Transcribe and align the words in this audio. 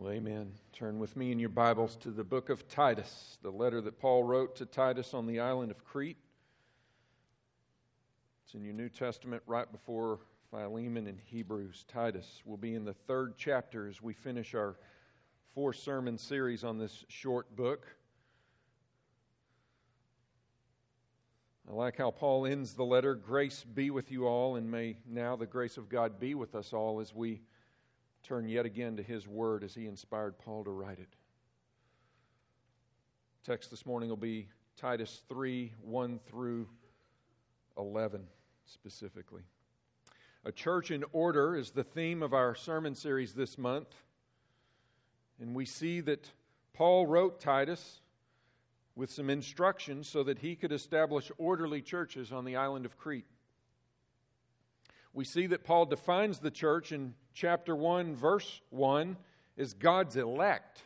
Well, 0.00 0.12
amen. 0.14 0.52
Turn 0.72 0.98
with 0.98 1.14
me 1.14 1.30
in 1.30 1.38
your 1.38 1.50
Bibles 1.50 1.94
to 1.96 2.10
the 2.10 2.24
book 2.24 2.48
of 2.48 2.66
Titus, 2.68 3.36
the 3.42 3.50
letter 3.50 3.82
that 3.82 3.98
Paul 4.00 4.24
wrote 4.24 4.56
to 4.56 4.64
Titus 4.64 5.12
on 5.12 5.26
the 5.26 5.40
island 5.40 5.70
of 5.70 5.84
Crete. 5.84 6.16
It's 8.42 8.54
in 8.54 8.64
your 8.64 8.72
New 8.72 8.88
Testament 8.88 9.42
right 9.46 9.70
before 9.70 10.20
Philemon 10.50 11.06
and 11.06 11.18
Hebrews. 11.26 11.84
Titus 11.86 12.40
will 12.46 12.56
be 12.56 12.74
in 12.74 12.86
the 12.86 12.94
third 12.94 13.34
chapter 13.36 13.86
as 13.88 14.00
we 14.00 14.14
finish 14.14 14.54
our 14.54 14.78
four 15.54 15.74
sermon 15.74 16.16
series 16.16 16.64
on 16.64 16.78
this 16.78 17.04
short 17.08 17.54
book. 17.54 17.86
I 21.68 21.74
like 21.74 21.98
how 21.98 22.10
Paul 22.10 22.46
ends 22.46 22.72
the 22.72 22.86
letter 22.86 23.14
Grace 23.14 23.64
be 23.64 23.90
with 23.90 24.10
you 24.10 24.26
all, 24.26 24.56
and 24.56 24.70
may 24.70 24.96
now 25.06 25.36
the 25.36 25.44
grace 25.44 25.76
of 25.76 25.90
God 25.90 26.18
be 26.18 26.34
with 26.34 26.54
us 26.54 26.72
all 26.72 27.00
as 27.00 27.14
we 27.14 27.42
turn 28.22 28.48
yet 28.48 28.66
again 28.66 28.96
to 28.96 29.02
his 29.02 29.26
word 29.26 29.64
as 29.64 29.74
he 29.74 29.86
inspired 29.86 30.38
Paul 30.38 30.64
to 30.64 30.70
write 30.70 30.98
it. 30.98 31.08
Text 33.44 33.70
this 33.70 33.86
morning 33.86 34.08
will 34.08 34.16
be 34.16 34.48
Titus 34.76 35.22
3 35.28 35.72
1 35.82 36.20
through 36.28 36.68
11 37.76 38.26
specifically. 38.66 39.42
A 40.44 40.52
church 40.52 40.90
in 40.90 41.04
order 41.12 41.54
is 41.54 41.70
the 41.70 41.84
theme 41.84 42.22
of 42.22 42.32
our 42.32 42.54
sermon 42.54 42.94
series 42.94 43.34
this 43.34 43.58
month. 43.58 43.88
And 45.40 45.54
we 45.54 45.64
see 45.64 46.00
that 46.00 46.30
Paul 46.72 47.06
wrote 47.06 47.40
Titus 47.40 48.00
with 48.94 49.10
some 49.10 49.30
instructions 49.30 50.08
so 50.08 50.22
that 50.22 50.38
he 50.38 50.56
could 50.56 50.72
establish 50.72 51.30
orderly 51.38 51.82
churches 51.82 52.32
on 52.32 52.44
the 52.44 52.56
island 52.56 52.84
of 52.84 52.96
Crete. 52.96 53.26
We 55.12 55.24
see 55.24 55.46
that 55.48 55.64
Paul 55.64 55.86
defines 55.86 56.38
the 56.38 56.50
church 56.50 56.92
in 56.92 57.14
chapter 57.34 57.74
1, 57.74 58.14
verse 58.14 58.60
1, 58.70 59.16
as 59.58 59.74
God's 59.74 60.16
elect. 60.16 60.82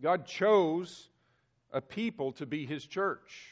God 0.00 0.26
chose 0.26 1.08
a 1.72 1.80
people 1.80 2.32
to 2.32 2.46
be 2.46 2.66
his 2.66 2.84
church. 2.84 3.48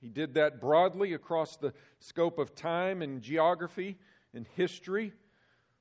He 0.00 0.08
did 0.08 0.34
that 0.34 0.60
broadly 0.60 1.14
across 1.14 1.56
the 1.56 1.72
scope 2.00 2.38
of 2.38 2.54
time 2.54 3.02
and 3.02 3.22
geography 3.22 3.96
and 4.34 4.46
history, 4.56 5.12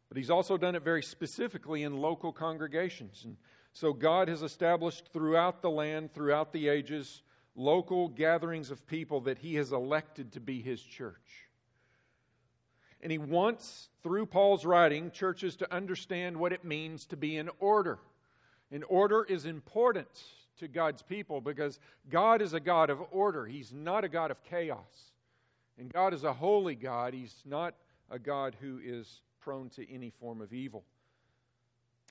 but 0.07 0.17
he's 0.17 0.29
also 0.29 0.57
done 0.57 0.75
it 0.75 0.83
very 0.83 1.03
specifically 1.03 1.83
in 1.83 1.97
local 1.97 2.31
congregations. 2.31 3.23
And 3.25 3.35
so 3.73 3.91
God 3.91 4.29
has 4.29 4.41
established 4.41 5.09
throughout 5.11 5.61
the 5.61 5.69
land, 5.69 6.13
throughout 6.13 6.53
the 6.53 6.69
ages, 6.69 7.23
local 7.55 8.07
gatherings 8.07 8.71
of 8.71 8.87
people 8.87 9.21
that 9.21 9.39
he 9.39 9.55
has 9.55 9.71
elected 9.71 10.31
to 10.33 10.39
be 10.39 10.61
his 10.61 10.81
church. 10.81 11.44
And 13.05 13.11
he 13.11 13.19
wants, 13.19 13.89
through 14.01 14.25
Paul's 14.25 14.65
writing, 14.65 15.11
churches 15.11 15.55
to 15.57 15.71
understand 15.71 16.37
what 16.37 16.51
it 16.51 16.65
means 16.65 17.05
to 17.05 17.15
be 17.15 17.37
in 17.37 17.51
order. 17.59 17.99
And 18.71 18.83
order 18.89 19.23
is 19.23 19.45
important 19.45 20.07
to 20.57 20.67
God's 20.67 21.03
people 21.03 21.39
because 21.39 21.79
God 22.09 22.41
is 22.41 22.55
a 22.55 22.59
God 22.59 22.89
of 22.89 22.99
order. 23.11 23.45
He's 23.45 23.71
not 23.71 24.03
a 24.03 24.09
God 24.09 24.31
of 24.31 24.43
chaos. 24.43 25.11
And 25.77 25.93
God 25.93 26.15
is 26.15 26.23
a 26.23 26.33
holy 26.33 26.73
God. 26.73 27.13
He's 27.13 27.43
not 27.45 27.75
a 28.09 28.17
God 28.17 28.55
who 28.59 28.79
is 28.83 29.21
prone 29.39 29.69
to 29.75 29.87
any 29.93 30.09
form 30.09 30.41
of 30.41 30.51
evil. 30.51 30.83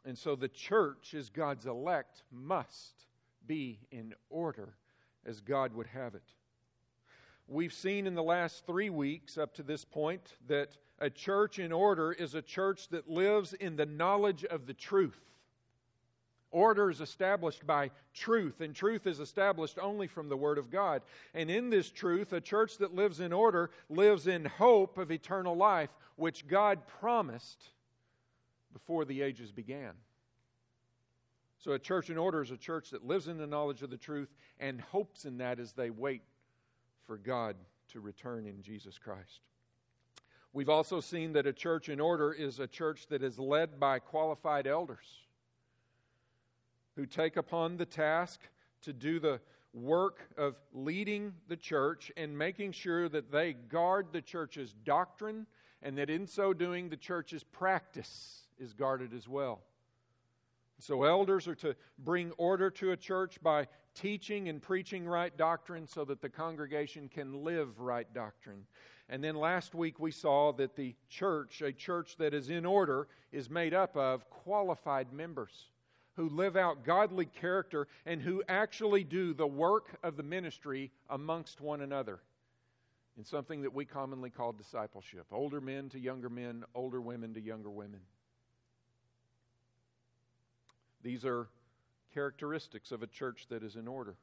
And 0.05 0.17
so 0.17 0.37
the 0.37 0.47
church, 0.47 1.13
as 1.15 1.29
God's 1.29 1.67
elect, 1.67 2.23
must 2.31 3.07
be 3.49 3.81
in 3.91 4.15
order 4.31 4.77
as 5.27 5.41
God 5.41 5.75
would 5.75 5.89
have 5.89 6.15
it. 6.15 6.23
We've 7.49 7.75
seen 7.75 8.07
in 8.07 8.15
the 8.15 8.23
last 8.23 8.65
three 8.65 8.91
weeks 8.91 9.37
up 9.37 9.55
to 9.57 9.65
this 9.65 9.85
point 9.85 10.35
that 10.47 10.77
a 11.05 11.11
church 11.11 11.59
in 11.59 11.71
order 11.71 12.13
is 12.13 12.35
a 12.35 12.41
church 12.41 12.89
that 12.89 13.11
lives 13.11 13.53
in 13.53 13.77
the 13.77 13.85
knowledge 13.85 14.43
of 14.43 14.67
the 14.67 14.73
truth. 14.73 15.21
Order 16.51 16.89
is 16.89 17.03
established 17.03 17.67
by 17.67 17.91
truth, 18.15 18.63
and 18.63 18.75
truth 18.75 19.07
is 19.07 19.21
established 19.21 19.79
only 19.79 20.07
from 20.07 20.31
the 20.31 20.37
Word 20.37 20.57
of 20.57 20.71
God. 20.71 21.03
And 21.35 21.51
in 21.51 21.69
this 21.69 21.91
truth, 21.91 22.33
a 22.33 22.41
church 22.41 22.79
that 22.79 22.95
lives 22.95 23.21
in 23.21 23.35
order 23.35 23.71
lives 23.91 24.29
in 24.29 24.47
hope 24.47 24.97
of 24.97 25.13
eternal 25.13 25.55
life, 25.55 25.91
which 26.17 26.49
God 26.49 26.87
promised 26.87 27.63
before 28.73 29.05
the 29.05 29.21
ages 29.21 29.53
began. 29.53 29.93
So, 31.59 31.73
a 31.73 31.79
church 31.79 32.09
in 32.09 32.17
order 32.17 32.41
is 32.41 32.51
a 32.51 32.57
church 32.57 32.89
that 32.91 33.07
lives 33.07 33.29
in 33.29 33.37
the 33.37 33.47
knowledge 33.47 33.83
of 33.83 33.91
the 33.91 33.99
truth 33.99 34.33
and 34.59 34.81
hopes 34.81 35.27
in 35.27 35.37
that 35.39 35.61
as 35.61 35.73
they 35.73 35.91
wait 35.91 36.23
for 37.07 37.19
God 37.19 37.57
to 37.93 38.01
return 38.01 38.47
in 38.47 38.63
Jesus 38.63 38.97
Christ. 38.97 39.41
We've 40.55 40.69
also 40.69 41.01
seen 41.01 41.33
that 41.33 41.49
a 41.49 41.53
church 41.53 41.89
in 41.89 41.99
order 41.99 42.33
is 42.33 42.61
a 42.61 42.69
church 42.69 43.09
that 43.09 43.25
is 43.25 43.41
led 43.41 43.81
by 43.81 43.99
qualified 43.99 44.69
elders 44.69 45.05
who 46.95 47.07
take 47.07 47.37
upon 47.37 47.77
the 47.77 47.85
task 47.85 48.41
to 48.83 48.93
do 48.93 49.19
the 49.19 49.41
work 49.73 50.21
of 50.39 50.55
leading 50.73 51.35
the 51.49 51.57
church 51.57 52.13
and 52.17 52.39
making 52.39 52.71
sure 52.71 53.09
that 53.09 53.33
they 53.33 53.55
guard 53.55 54.07
the 54.13 54.23
church's 54.23 54.73
doctrine 54.85 55.49
and 55.83 55.99
that 55.99 56.09
in 56.09 56.25
so 56.25 56.53
doing 56.53 56.89
the 56.89 56.97
church's 56.97 57.43
practice 57.43 58.43
is 58.57 58.73
guarded 58.73 59.13
as 59.13 59.27
well. 59.29 59.61
So, 60.79 61.03
elders 61.03 61.49
are 61.49 61.55
to 61.57 61.75
bring 61.99 62.31
order 62.33 62.71
to 62.71 62.93
a 62.93 62.97
church 62.97 63.43
by 63.43 63.67
teaching 63.95 64.49
and 64.49 64.63
preaching 64.63 65.07
right 65.07 65.37
doctrine 65.37 65.87
so 65.89 66.05
that 66.05 66.21
the 66.21 66.29
congregation 66.29 67.09
can 67.09 67.45
live 67.45 67.81
right 67.81 68.13
doctrine. 68.13 68.67
And 69.09 69.23
then 69.23 69.35
last 69.37 69.75
week 69.75 70.01
we 70.01 70.11
saw 70.11 70.53
that 70.53 70.77
the 70.77 70.95
church, 71.09 71.61
a 71.61 71.73
church 71.73 72.17
that 72.17 72.33
is 72.33 72.49
in 72.49 72.65
order, 72.65 73.09
is 73.33 73.51
made 73.51 73.75
up 73.75 73.97
of 73.97 74.29
qualified 74.31 75.13
members 75.13 75.69
who 76.17 76.29
live 76.29 76.57
out 76.57 76.85
godly 76.85 77.27
character 77.27 77.89
and 78.07 78.23
who 78.23 78.43
actually 78.49 79.05
do 79.05 79.35
the 79.35 79.47
work 79.47 79.99
of 80.03 80.17
the 80.17 80.23
ministry 80.23 80.91
amongst 81.11 81.61
one 81.61 81.81
another 81.81 82.21
in 83.19 83.25
something 83.25 83.63
that 83.63 83.75
we 83.75 83.85
commonly 83.85 84.31
call 84.31 84.53
discipleship 84.53 85.27
older 85.33 85.61
men 85.61 85.89
to 85.89 85.99
younger 85.99 86.29
men, 86.29 86.65
older 86.75 87.01
women 87.01 87.35
to 87.35 87.41
younger 87.41 87.71
women. 87.71 88.01
These 91.03 91.25
are 91.25 91.49
characteristics 92.15 92.91
of 92.93 93.03
a 93.03 93.07
church 93.07 93.47
that 93.51 93.63
is 93.63 93.77
in 93.77 93.87
order. 93.87 94.17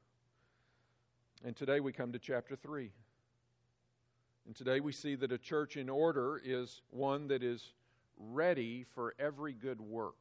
And 1.46 1.56
today 1.56 1.80
we 1.80 1.92
come 1.92 2.12
to 2.13 2.19
chapter 2.19 2.56
3. 2.56 2.90
And 4.46 4.56
today 4.56 4.79
we 4.79 4.91
see 4.91 5.16
that 5.16 5.31
a 5.31 5.38
church 5.38 5.78
in 5.78 5.90
order 5.90 6.41
is 6.44 6.81
one 6.90 7.28
that 7.28 7.44
is 7.44 7.74
ready 8.18 8.85
for 8.96 9.13
every 9.19 9.53
good 9.53 9.79
work. 9.79 10.16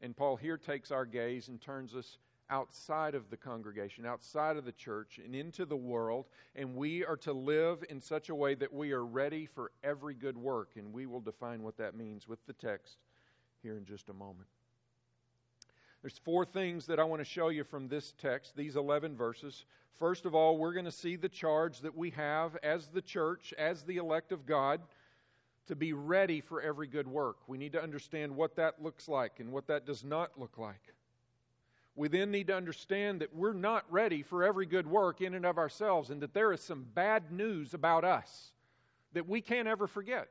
And 0.00 0.16
Paul 0.16 0.36
here 0.36 0.56
takes 0.56 0.90
our 0.90 1.04
gaze 1.04 1.48
and 1.48 1.60
turns 1.60 1.94
us 1.94 2.18
outside 2.50 3.14
of 3.14 3.28
the 3.30 3.36
congregation, 3.36 4.06
outside 4.06 4.56
of 4.56 4.64
the 4.64 4.72
church, 4.72 5.20
and 5.22 5.34
into 5.34 5.66
the 5.66 5.76
world. 5.76 6.26
And 6.54 6.76
we 6.76 7.04
are 7.04 7.16
to 7.18 7.32
live 7.32 7.84
in 7.90 8.00
such 8.00 8.28
a 8.28 8.34
way 8.34 8.54
that 8.54 8.72
we 8.72 8.92
are 8.92 9.04
ready 9.04 9.44
for 9.46 9.72
every 9.82 10.14
good 10.14 10.36
work. 10.36 10.70
And 10.76 10.92
we 10.92 11.06
will 11.06 11.20
define 11.20 11.62
what 11.62 11.76
that 11.78 11.96
means 11.96 12.28
with 12.28 12.38
the 12.46 12.52
text 12.54 12.98
here 13.62 13.76
in 13.76 13.84
just 13.84 14.08
a 14.08 14.14
moment. 14.14 14.48
There's 16.02 16.18
four 16.18 16.44
things 16.44 16.86
that 16.86 17.00
I 17.00 17.04
want 17.04 17.20
to 17.20 17.24
show 17.24 17.48
you 17.48 17.64
from 17.64 17.88
this 17.88 18.14
text, 18.18 18.56
these 18.56 18.76
11 18.76 19.16
verses. 19.16 19.64
First 19.98 20.26
of 20.26 20.34
all, 20.34 20.56
we're 20.56 20.72
going 20.72 20.84
to 20.84 20.92
see 20.92 21.16
the 21.16 21.28
charge 21.28 21.80
that 21.80 21.96
we 21.96 22.10
have 22.10 22.56
as 22.62 22.86
the 22.86 23.02
church, 23.02 23.52
as 23.58 23.82
the 23.82 23.96
elect 23.96 24.30
of 24.30 24.46
God, 24.46 24.80
to 25.66 25.74
be 25.74 25.92
ready 25.92 26.40
for 26.40 26.62
every 26.62 26.86
good 26.86 27.08
work. 27.08 27.36
We 27.48 27.58
need 27.58 27.72
to 27.72 27.82
understand 27.82 28.34
what 28.34 28.56
that 28.56 28.82
looks 28.82 29.08
like 29.08 29.40
and 29.40 29.52
what 29.52 29.66
that 29.66 29.86
does 29.86 30.04
not 30.04 30.38
look 30.38 30.56
like. 30.56 30.94
We 31.96 32.06
then 32.06 32.30
need 32.30 32.46
to 32.46 32.56
understand 32.56 33.20
that 33.20 33.34
we're 33.34 33.52
not 33.52 33.84
ready 33.90 34.22
for 34.22 34.44
every 34.44 34.66
good 34.66 34.86
work 34.86 35.20
in 35.20 35.34
and 35.34 35.44
of 35.44 35.58
ourselves, 35.58 36.10
and 36.10 36.22
that 36.22 36.32
there 36.32 36.52
is 36.52 36.60
some 36.60 36.86
bad 36.94 37.32
news 37.32 37.74
about 37.74 38.04
us 38.04 38.52
that 39.14 39.28
we 39.28 39.40
can't 39.40 39.66
ever 39.66 39.88
forget. 39.88 40.28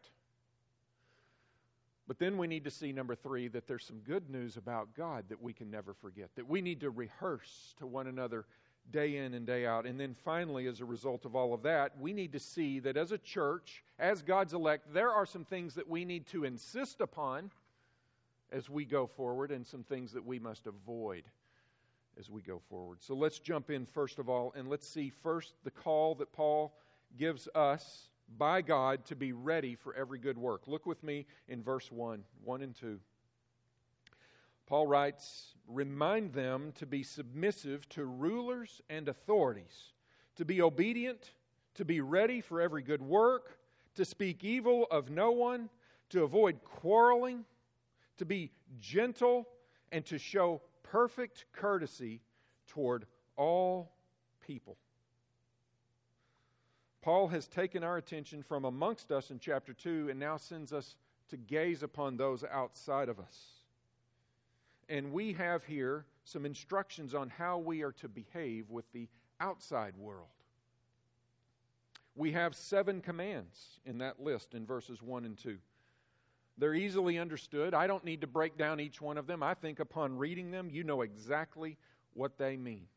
But 2.08 2.20
then 2.20 2.38
we 2.38 2.48
need 2.48 2.64
to 2.64 2.72
see, 2.72 2.94
number 2.94 3.16
three, 3.16 3.50
that 3.50 3.68
there's 3.68 3.86
some 3.86 4.00
good 4.00 4.30
news 4.30 4.56
about 4.56 4.96
God 4.96 5.26
that 5.30 5.42
we 5.42 5.52
can 5.52 5.70
never 5.70 5.94
forget, 5.94 6.30
that 6.36 6.48
we 6.48 6.62
need 6.62 6.80
to 6.82 6.90
rehearse 6.90 7.76
to 7.80 7.86
one 7.86 8.08
another 8.08 8.46
day 8.92 9.18
in 9.18 9.34
and 9.34 9.46
day 9.46 9.66
out. 9.66 9.86
And 9.86 10.00
then 10.00 10.16
finally, 10.24 10.68
as 10.68 10.80
a 10.80 10.86
result 10.86 11.26
of 11.26 11.36
all 11.36 11.54
of 11.54 11.64
that, 11.64 12.00
we 12.00 12.14
need 12.14 12.32
to 12.32 12.40
see 12.40 12.80
that 12.80 12.96
as 12.96 13.12
a 13.12 13.18
church, 13.18 13.84
as 14.00 14.22
God's 14.22 14.54
elect, 14.54 14.94
there 14.94 15.12
are 15.12 15.26
some 15.26 15.44
things 15.44 15.76
that 15.76 15.90
we 15.90 16.06
need 16.06 16.26
to 16.28 16.46
insist 16.46 17.02
upon 17.02 17.52
as 18.52 18.70
we 18.70 18.86
go 18.86 19.06
forward 19.06 19.52
and 19.52 19.68
some 19.68 19.84
things 19.84 20.14
that 20.14 20.26
we 20.26 20.40
must 20.40 20.68
avoid 20.68 21.24
as 22.18 22.30
we 22.30 22.42
go 22.42 22.62
forward. 22.70 23.00
So 23.02 23.14
let's 23.14 23.40
jump 23.40 23.70
in 23.70 23.86
first 23.86 24.20
of 24.20 24.30
all 24.30 24.54
and 24.56 24.70
let's 24.70 24.88
see 24.88 25.10
first 25.10 25.54
the 25.64 25.72
call 25.72 26.16
that 26.16 26.32
Paul 26.32 26.74
gives 27.18 27.48
us 27.54 28.10
by 28.38 28.62
God 28.62 29.06
to 29.06 29.16
be 29.16 29.32
ready 29.34 29.76
for 29.76 29.94
every 29.94 30.20
good 30.20 30.38
work. 30.38 30.68
Look 30.68 30.86
with 30.86 31.04
me 31.04 31.26
in 31.48 31.64
verse 31.64 31.92
1, 31.92 32.24
1 32.44 32.62
and 32.62 32.76
2. 32.76 33.00
Paul 34.66 34.88
writes, 34.88 35.56
Remind 35.68 36.34
them 36.34 36.74
to 36.76 36.86
be 36.86 37.04
submissive 37.04 37.88
to 37.90 38.06
rulers 38.06 38.82
and 38.90 39.08
authorities, 39.08 39.94
to 40.36 40.46
be 40.46 40.62
obedient, 40.62 41.32
to 41.76 41.86
be 41.86 42.02
ready 42.02 42.42
for 42.42 42.62
every 42.62 42.82
good 42.82 43.02
work, 43.02 43.58
to 43.96 44.06
speak 44.06 44.44
evil 44.44 44.88
of 44.92 45.10
no 45.10 45.32
one, 45.32 45.70
to 46.10 46.24
avoid 46.24 46.64
quarreling, 46.64 47.46
to 48.18 48.26
be 48.26 48.52
gentle, 48.80 49.48
and 49.92 50.06
to 50.06 50.18
show 50.18 50.62
perfect 50.84 51.46
courtesy 51.54 52.22
toward 52.68 53.06
all 53.36 53.92
people. 54.46 54.78
Paul 57.08 57.30
has 57.30 57.48
taken 57.48 57.86
our 57.86 57.96
attention 57.96 58.44
from 58.44 58.66
amongst 58.66 59.14
us 59.14 59.32
in 59.32 59.40
chapter 59.40 59.72
2 59.72 60.10
and 60.10 60.20
now 60.20 60.36
sends 60.36 60.74
us 60.74 60.98
to 61.30 61.38
gaze 61.38 61.82
upon 61.82 62.18
those 62.18 62.44
outside 62.44 63.08
of 63.08 63.18
us. 63.18 63.62
And 64.90 65.14
we 65.14 65.32
have 65.32 65.64
here 65.64 66.04
some 66.26 66.46
instructions 66.46 67.16
on 67.16 67.30
how 67.30 67.60
we 67.60 67.82
are 67.82 67.94
to 67.94 68.10
behave 68.10 68.70
with 68.70 68.92
the 68.92 69.08
outside 69.40 69.96
world. 69.96 70.28
We 72.14 72.34
have 72.34 72.54
seven 72.54 73.00
commands 73.00 73.80
in 73.86 74.00
that 74.00 74.22
list 74.22 74.54
in 74.54 74.66
verses 74.66 75.02
1 75.02 75.24
and 75.24 75.38
2. 75.38 75.58
They're 76.58 76.76
easily 76.76 77.18
understood. 77.20 77.74
I 77.74 77.88
don't 77.88 78.04
need 78.04 78.20
to 78.20 78.28
break 78.28 78.58
down 78.58 78.82
each 78.82 79.00
one 79.00 79.18
of 79.18 79.28
them. 79.28 79.42
I 79.42 79.54
think 79.54 79.80
upon 79.80 80.18
reading 80.18 80.52
them, 80.52 80.70
you 80.70 80.84
know 80.84 81.04
exactly 81.04 81.78
what 82.16 82.38
they 82.38 82.58
mean. 82.58 82.88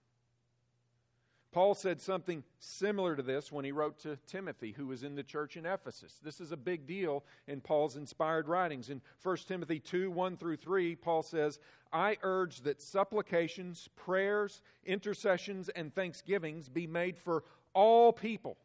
Paul 1.52 1.74
said 1.74 2.00
something 2.00 2.44
similar 2.60 3.16
to 3.16 3.22
this 3.22 3.50
when 3.50 3.64
he 3.64 3.72
wrote 3.72 3.98
to 4.00 4.16
Timothy, 4.28 4.72
who 4.72 4.86
was 4.86 5.02
in 5.02 5.16
the 5.16 5.22
church 5.24 5.56
in 5.56 5.66
Ephesus. 5.66 6.20
This 6.22 6.40
is 6.40 6.52
a 6.52 6.56
big 6.56 6.86
deal 6.86 7.24
in 7.48 7.60
Paul's 7.60 7.96
inspired 7.96 8.46
writings. 8.46 8.88
In 8.88 9.00
1 9.22 9.36
Timothy 9.48 9.80
2 9.80 10.12
1 10.12 10.36
through 10.36 10.56
3, 10.56 10.94
Paul 10.94 11.22
says, 11.24 11.58
I 11.92 12.18
urge 12.22 12.60
that 12.60 12.80
supplications, 12.80 13.88
prayers, 13.96 14.62
intercessions, 14.84 15.68
and 15.70 15.92
thanksgivings 15.92 16.68
be 16.68 16.86
made 16.86 17.18
for 17.18 17.42
all 17.74 18.12
people, 18.12 18.56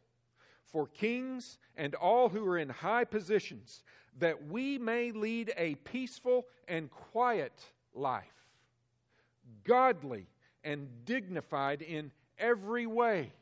for 0.64 0.86
kings 0.86 1.58
and 1.76 1.96
all 1.96 2.28
who 2.28 2.46
are 2.46 2.58
in 2.58 2.68
high 2.68 3.04
positions, 3.04 3.82
that 4.20 4.46
we 4.46 4.78
may 4.78 5.10
lead 5.10 5.52
a 5.56 5.74
peaceful 5.76 6.46
and 6.68 6.88
quiet 6.90 7.64
life, 7.94 8.46
godly 9.64 10.28
and 10.62 10.88
dignified 11.04 11.82
in 11.82 12.12
every 12.38 12.86
way. 12.86 13.32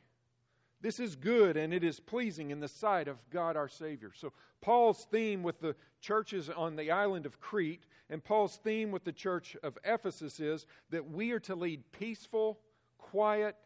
This 0.81 1.01
is 1.01 1.17
good 1.17 1.57
and 1.57 1.73
it 1.73 1.83
is 1.83 1.99
pleasing 2.01 2.51
in 2.51 2.61
the 2.61 2.69
sight 2.69 3.09
of 3.09 3.19
God 3.31 3.57
our 3.57 3.69
Savior. 3.69 4.13
So, 4.15 4.33
Paul's 4.61 5.07
theme 5.11 5.43
with 5.43 5.61
the 5.61 5.77
churches 6.01 6.49
on 6.49 6.77
the 6.77 6.91
island 6.91 7.27
of 7.27 7.41
Crete 7.41 7.85
and 8.11 8.23
Paul's 8.23 8.57
theme 8.57 8.91
with 8.91 9.05
the 9.05 9.13
church 9.13 9.57
of 9.63 9.79
Ephesus 9.85 10.41
is 10.41 10.67
that 10.91 11.11
we 11.11 11.33
are 11.33 11.41
to 11.41 11.55
lead 11.55 11.83
peaceful, 11.93 12.59
quiet, 12.99 13.57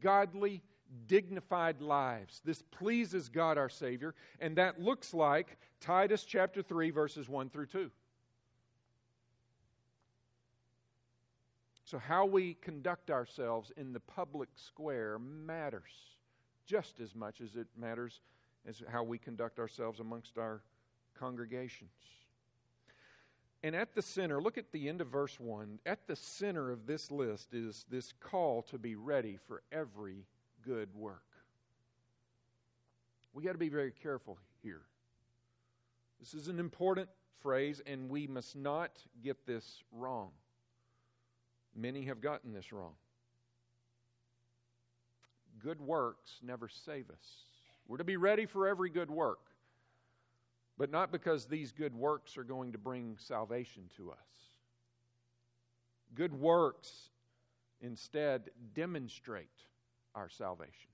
godly, 0.00 0.62
dignified 1.06 1.80
lives. 1.80 2.40
This 2.44 2.62
pleases 2.62 3.28
God 3.28 3.58
our 3.58 3.68
Savior, 3.68 4.14
and 4.40 4.56
that 4.56 4.80
looks 4.80 5.14
like 5.14 5.58
Titus 5.80 6.24
chapter 6.24 6.62
3, 6.62 6.90
verses 6.90 7.28
1 7.28 7.50
through 7.50 7.66
2. 7.66 7.90
So, 11.86 12.00
how 12.00 12.26
we 12.26 12.54
conduct 12.54 13.12
ourselves 13.12 13.70
in 13.76 13.92
the 13.92 14.00
public 14.00 14.48
square 14.56 15.20
matters 15.20 16.16
just 16.66 16.98
as 16.98 17.14
much 17.14 17.40
as 17.40 17.54
it 17.54 17.68
matters 17.78 18.20
as 18.66 18.82
how 18.90 19.04
we 19.04 19.18
conduct 19.18 19.60
ourselves 19.60 20.00
amongst 20.00 20.36
our 20.36 20.62
congregations. 21.16 21.92
And 23.62 23.76
at 23.76 23.94
the 23.94 24.02
center, 24.02 24.42
look 24.42 24.58
at 24.58 24.72
the 24.72 24.88
end 24.88 25.00
of 25.00 25.06
verse 25.06 25.38
1. 25.38 25.78
At 25.86 26.08
the 26.08 26.16
center 26.16 26.72
of 26.72 26.86
this 26.86 27.12
list 27.12 27.54
is 27.54 27.86
this 27.88 28.12
call 28.18 28.62
to 28.62 28.78
be 28.78 28.96
ready 28.96 29.38
for 29.46 29.62
every 29.70 30.26
good 30.64 30.88
work. 30.92 31.22
We 33.32 33.44
got 33.44 33.52
to 33.52 33.58
be 33.58 33.68
very 33.68 33.92
careful 33.92 34.38
here. 34.60 34.82
This 36.18 36.34
is 36.34 36.48
an 36.48 36.58
important 36.58 37.08
phrase, 37.40 37.80
and 37.86 38.10
we 38.10 38.26
must 38.26 38.56
not 38.56 38.90
get 39.22 39.46
this 39.46 39.84
wrong. 39.92 40.30
Many 41.76 42.06
have 42.06 42.20
gotten 42.20 42.52
this 42.52 42.72
wrong. 42.72 42.94
Good 45.62 45.80
works 45.80 46.38
never 46.42 46.68
save 46.68 47.10
us. 47.10 47.44
We're 47.86 47.98
to 47.98 48.04
be 48.04 48.16
ready 48.16 48.46
for 48.46 48.66
every 48.66 48.88
good 48.88 49.10
work, 49.10 49.40
but 50.78 50.90
not 50.90 51.12
because 51.12 51.46
these 51.46 51.72
good 51.72 51.94
works 51.94 52.36
are 52.36 52.44
going 52.44 52.72
to 52.72 52.78
bring 52.78 53.16
salvation 53.18 53.84
to 53.96 54.10
us. 54.10 54.16
Good 56.14 56.32
works 56.32 57.10
instead 57.80 58.50
demonstrate 58.74 59.48
our 60.14 60.28
salvation. 60.28 60.90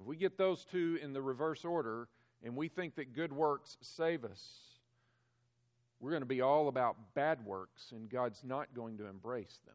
If 0.00 0.06
we 0.06 0.16
get 0.16 0.36
those 0.36 0.64
two 0.64 0.98
in 1.02 1.12
the 1.12 1.22
reverse 1.22 1.64
order 1.64 2.08
and 2.42 2.56
we 2.56 2.68
think 2.68 2.96
that 2.96 3.12
good 3.14 3.32
works 3.32 3.76
save 3.80 4.24
us, 4.24 4.69
we're 6.00 6.10
going 6.10 6.22
to 6.22 6.26
be 6.26 6.40
all 6.40 6.68
about 6.68 6.96
bad 7.14 7.44
works, 7.44 7.92
and 7.92 8.08
God's 8.08 8.42
not 8.42 8.74
going 8.74 8.98
to 8.98 9.06
embrace 9.06 9.58
them. 9.66 9.74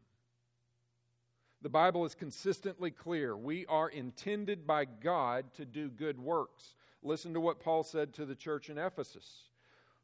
The 1.62 1.68
Bible 1.68 2.04
is 2.04 2.14
consistently 2.14 2.90
clear. 2.90 3.36
We 3.36 3.64
are 3.66 3.88
intended 3.88 4.66
by 4.66 4.84
God 4.84 5.46
to 5.54 5.64
do 5.64 5.88
good 5.88 6.18
works. 6.18 6.74
Listen 7.02 7.34
to 7.34 7.40
what 7.40 7.60
Paul 7.60 7.82
said 7.82 8.12
to 8.14 8.26
the 8.26 8.34
church 8.34 8.68
in 8.68 8.78
Ephesus. 8.78 9.26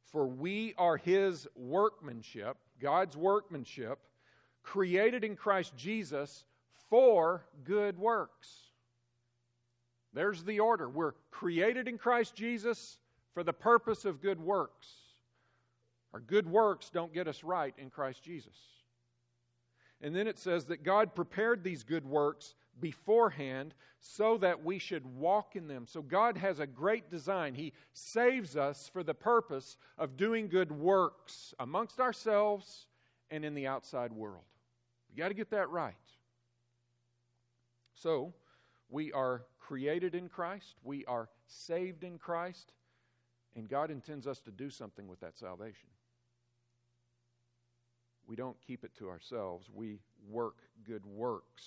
For 0.04 0.26
we 0.26 0.74
are 0.78 0.96
his 0.96 1.46
workmanship, 1.56 2.56
God's 2.80 3.16
workmanship, 3.16 3.98
created 4.62 5.24
in 5.24 5.36
Christ 5.36 5.76
Jesus 5.76 6.44
for 6.88 7.44
good 7.64 7.98
works. 7.98 8.48
There's 10.12 10.44
the 10.44 10.60
order. 10.60 10.88
We're 10.88 11.14
created 11.30 11.88
in 11.88 11.98
Christ 11.98 12.34
Jesus 12.34 12.98
for 13.34 13.42
the 13.42 13.52
purpose 13.52 14.04
of 14.04 14.20
good 14.20 14.40
works. 14.40 14.88
Our 16.12 16.20
good 16.20 16.46
works 16.46 16.90
don't 16.90 17.14
get 17.14 17.28
us 17.28 17.42
right 17.42 17.74
in 17.78 17.90
Christ 17.90 18.22
Jesus. 18.22 18.56
And 20.00 20.14
then 20.14 20.26
it 20.26 20.38
says 20.38 20.66
that 20.66 20.82
God 20.82 21.14
prepared 21.14 21.62
these 21.62 21.84
good 21.84 22.04
works 22.04 22.54
beforehand 22.80 23.74
so 24.00 24.36
that 24.38 24.64
we 24.64 24.78
should 24.78 25.06
walk 25.06 25.54
in 25.54 25.68
them. 25.68 25.86
So 25.86 26.02
God 26.02 26.36
has 26.36 26.58
a 26.58 26.66
great 26.66 27.10
design. 27.10 27.54
He 27.54 27.72
saves 27.92 28.56
us 28.56 28.90
for 28.92 29.04
the 29.04 29.14
purpose 29.14 29.76
of 29.96 30.16
doing 30.16 30.48
good 30.48 30.72
works 30.72 31.54
amongst 31.60 32.00
ourselves 32.00 32.86
and 33.30 33.44
in 33.44 33.54
the 33.54 33.68
outside 33.68 34.12
world. 34.12 34.44
You 35.08 35.16
got 35.16 35.28
to 35.28 35.34
get 35.34 35.50
that 35.50 35.70
right. 35.70 35.94
So, 37.94 38.34
we 38.88 39.12
are 39.12 39.44
created 39.60 40.14
in 40.14 40.28
Christ, 40.28 40.74
we 40.82 41.04
are 41.06 41.28
saved 41.46 42.02
in 42.02 42.18
Christ, 42.18 42.72
and 43.54 43.68
God 43.68 43.90
intends 43.90 44.26
us 44.26 44.40
to 44.40 44.50
do 44.50 44.70
something 44.70 45.06
with 45.06 45.20
that 45.20 45.38
salvation 45.38 45.88
we 48.26 48.36
don't 48.36 48.56
keep 48.66 48.84
it 48.84 48.94
to 48.98 49.08
ourselves. 49.08 49.68
We 49.72 49.98
work 50.28 50.56
good 50.86 51.04
works 51.04 51.64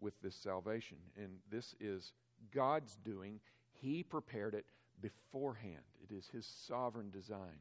with 0.00 0.14
this 0.22 0.34
salvation. 0.34 0.98
And 1.16 1.30
this 1.50 1.74
is 1.80 2.12
God's 2.54 2.96
doing. 3.04 3.40
He 3.72 4.02
prepared 4.02 4.54
it 4.54 4.66
beforehand. 5.00 5.82
It 6.02 6.14
is 6.14 6.28
His 6.32 6.46
sovereign 6.46 7.10
design 7.10 7.58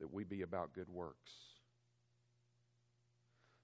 that 0.00 0.12
we 0.12 0.24
be 0.24 0.42
about 0.42 0.74
good 0.74 0.88
works. 0.88 1.32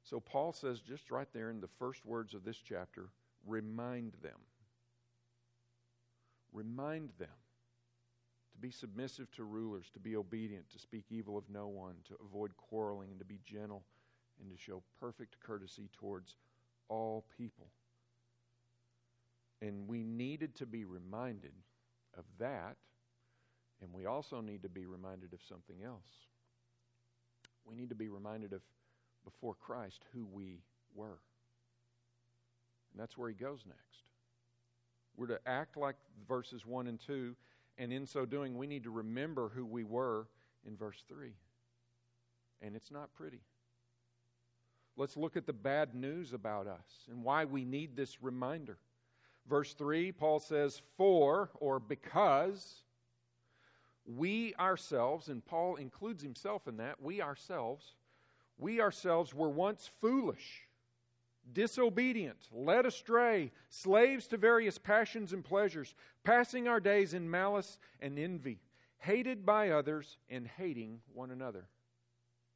So 0.04 0.20
Paul 0.20 0.52
says, 0.52 0.80
just 0.80 1.10
right 1.10 1.28
there 1.34 1.50
in 1.50 1.60
the 1.60 1.68
first 1.78 2.06
words 2.06 2.32
of 2.32 2.44
this 2.44 2.56
chapter, 2.56 3.10
remind 3.46 4.14
them. 4.22 4.38
Remind 6.52 7.10
them 7.18 7.28
to 8.58 8.66
be 8.66 8.70
submissive 8.72 9.30
to 9.32 9.44
rulers, 9.44 9.86
to 9.94 10.00
be 10.00 10.16
obedient, 10.16 10.68
to 10.70 10.78
speak 10.80 11.04
evil 11.10 11.38
of 11.38 11.44
no 11.48 11.68
one, 11.68 11.94
to 12.08 12.16
avoid 12.24 12.50
quarreling, 12.56 13.10
and 13.10 13.18
to 13.20 13.24
be 13.24 13.38
gentle, 13.44 13.84
and 14.40 14.50
to 14.50 14.56
show 14.56 14.82
perfect 15.00 15.36
courtesy 15.40 15.88
towards 15.92 16.34
all 16.88 17.24
people. 17.36 17.68
And 19.62 19.86
we 19.86 20.02
needed 20.02 20.56
to 20.56 20.66
be 20.66 20.84
reminded 20.84 21.52
of 22.16 22.24
that, 22.38 22.76
and 23.80 23.92
we 23.92 24.06
also 24.06 24.40
need 24.40 24.62
to 24.64 24.68
be 24.68 24.86
reminded 24.86 25.32
of 25.32 25.40
something 25.48 25.84
else. 25.84 26.26
We 27.64 27.76
need 27.76 27.90
to 27.90 27.94
be 27.94 28.08
reminded 28.08 28.52
of, 28.52 28.62
before 29.24 29.54
Christ, 29.54 30.04
who 30.12 30.26
we 30.32 30.62
were. 30.94 31.18
And 32.92 33.00
that's 33.00 33.16
where 33.16 33.28
he 33.28 33.34
goes 33.34 33.60
next. 33.66 34.02
We're 35.16 35.26
to 35.28 35.40
act 35.46 35.76
like 35.76 35.96
verses 36.28 36.64
1 36.64 36.86
and 36.86 36.98
2 37.00 37.36
and 37.78 37.92
in 37.92 38.06
so 38.06 38.26
doing, 38.26 38.58
we 38.58 38.66
need 38.66 38.84
to 38.84 38.90
remember 38.90 39.50
who 39.54 39.64
we 39.64 39.84
were 39.84 40.26
in 40.66 40.76
verse 40.76 41.02
3. 41.08 41.32
And 42.60 42.74
it's 42.74 42.90
not 42.90 43.14
pretty. 43.14 43.40
Let's 44.96 45.16
look 45.16 45.36
at 45.36 45.46
the 45.46 45.52
bad 45.52 45.94
news 45.94 46.32
about 46.32 46.66
us 46.66 47.06
and 47.08 47.22
why 47.22 47.44
we 47.44 47.64
need 47.64 47.96
this 47.96 48.20
reminder. 48.20 48.78
Verse 49.48 49.72
3, 49.74 50.10
Paul 50.10 50.40
says, 50.40 50.82
For 50.96 51.50
or 51.60 51.78
because 51.78 52.82
we 54.04 54.54
ourselves, 54.58 55.28
and 55.28 55.44
Paul 55.44 55.76
includes 55.76 56.22
himself 56.22 56.66
in 56.66 56.78
that, 56.78 57.00
we 57.00 57.22
ourselves, 57.22 57.94
we 58.58 58.80
ourselves 58.80 59.32
were 59.32 59.48
once 59.48 59.88
foolish 60.00 60.67
disobedient, 61.52 62.48
led 62.52 62.86
astray, 62.86 63.52
slaves 63.70 64.26
to 64.28 64.36
various 64.36 64.78
passions 64.78 65.32
and 65.32 65.44
pleasures, 65.44 65.94
passing 66.24 66.68
our 66.68 66.80
days 66.80 67.14
in 67.14 67.30
malice 67.30 67.78
and 68.00 68.18
envy, 68.18 68.60
hated 68.98 69.46
by 69.46 69.70
others 69.70 70.18
and 70.28 70.46
hating 70.46 71.00
one 71.12 71.30
another. 71.30 71.68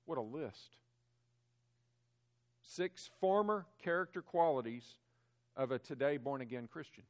What 0.04 0.18
a 0.18 0.22
list. 0.22 0.76
Six 2.62 3.10
former 3.20 3.66
character 3.82 4.22
qualities 4.22 4.98
of 5.56 5.70
a 5.70 5.78
today 5.78 6.16
born 6.16 6.40
again 6.40 6.68
Christian. 6.70 7.04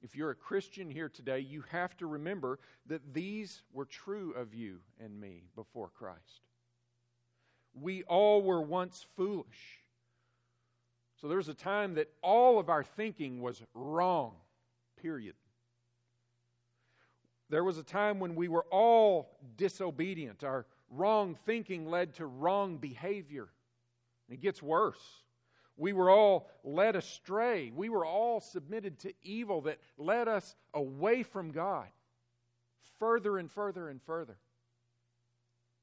If 0.00 0.14
you're 0.14 0.30
a 0.30 0.34
Christian 0.34 0.90
here 0.90 1.08
today, 1.08 1.40
you 1.40 1.64
have 1.70 1.96
to 1.96 2.06
remember 2.06 2.60
that 2.86 3.12
these 3.12 3.62
were 3.72 3.84
true 3.84 4.32
of 4.36 4.54
you 4.54 4.78
and 5.02 5.20
me 5.20 5.44
before 5.56 5.88
Christ. 5.88 6.42
We 7.74 8.04
all 8.04 8.42
were 8.42 8.62
once 8.62 9.06
foolish. 9.16 9.82
So 11.20 11.28
there 11.28 11.36
was 11.36 11.48
a 11.48 11.54
time 11.54 11.94
that 11.94 12.08
all 12.22 12.58
of 12.58 12.68
our 12.68 12.84
thinking 12.84 13.40
was 13.40 13.62
wrong, 13.74 14.34
period. 15.00 15.34
There 17.50 17.64
was 17.64 17.78
a 17.78 17.82
time 17.82 18.20
when 18.20 18.34
we 18.34 18.48
were 18.48 18.66
all 18.70 19.30
disobedient. 19.56 20.44
Our 20.44 20.66
wrong 20.90 21.36
thinking 21.46 21.86
led 21.86 22.14
to 22.14 22.26
wrong 22.26 22.76
behavior. 22.76 23.48
It 24.28 24.40
gets 24.40 24.62
worse. 24.62 25.00
We 25.76 25.92
were 25.92 26.10
all 26.10 26.48
led 26.62 26.94
astray. 26.94 27.72
We 27.74 27.88
were 27.88 28.04
all 28.04 28.40
submitted 28.40 28.98
to 29.00 29.14
evil 29.22 29.62
that 29.62 29.78
led 29.96 30.28
us 30.28 30.54
away 30.74 31.22
from 31.22 31.50
God 31.52 31.86
further 32.98 33.38
and 33.38 33.50
further 33.50 33.88
and 33.88 34.02
further. 34.02 34.36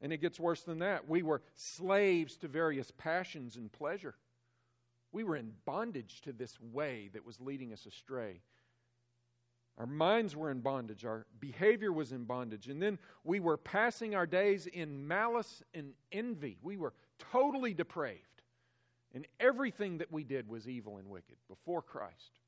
And 0.01 0.12
it 0.12 0.22
gets 0.22 0.39
worse 0.39 0.62
than 0.62 0.80
that. 0.80 1.08
We 1.08 1.24
were 1.24 1.42
slaves 1.56 2.36
to 2.38 2.48
various 2.48 2.92
passions 2.92 3.56
and 3.56 3.72
pleasure. 3.72 4.15
We 5.15 5.24
were 5.24 5.38
in 5.38 5.53
bondage 5.63 6.19
to 6.24 6.34
this 6.34 6.60
way 6.60 7.10
that 7.13 7.25
was 7.25 7.39
leading 7.39 7.72
us 7.72 7.86
astray. 7.86 8.41
Our 9.77 9.86
minds 9.86 10.36
were 10.36 10.51
in 10.51 10.60
bondage. 10.60 11.05
Our 11.05 11.25
behavior 11.39 11.93
was 11.93 12.12
in 12.12 12.25
bondage. 12.25 12.67
And 12.67 12.81
then 12.81 13.00
we 13.24 13.39
were 13.39 13.55
passing 13.55 14.13
our 14.13 14.25
days 14.25 14.67
in 14.67 15.07
malice 15.07 15.63
and 15.74 15.93
envy. 16.12 16.57
We 16.62 16.75
were 16.75 16.91
totally 17.31 17.74
depraved. 17.74 18.41
And 19.13 19.25
everything 19.39 20.00
that 20.00 20.12
we 20.12 20.25
did 20.25 20.50
was 20.50 20.67
evil 20.67 20.98
and 20.98 21.10
wicked 21.10 21.38
before 21.48 21.81
Christ. 21.81 22.41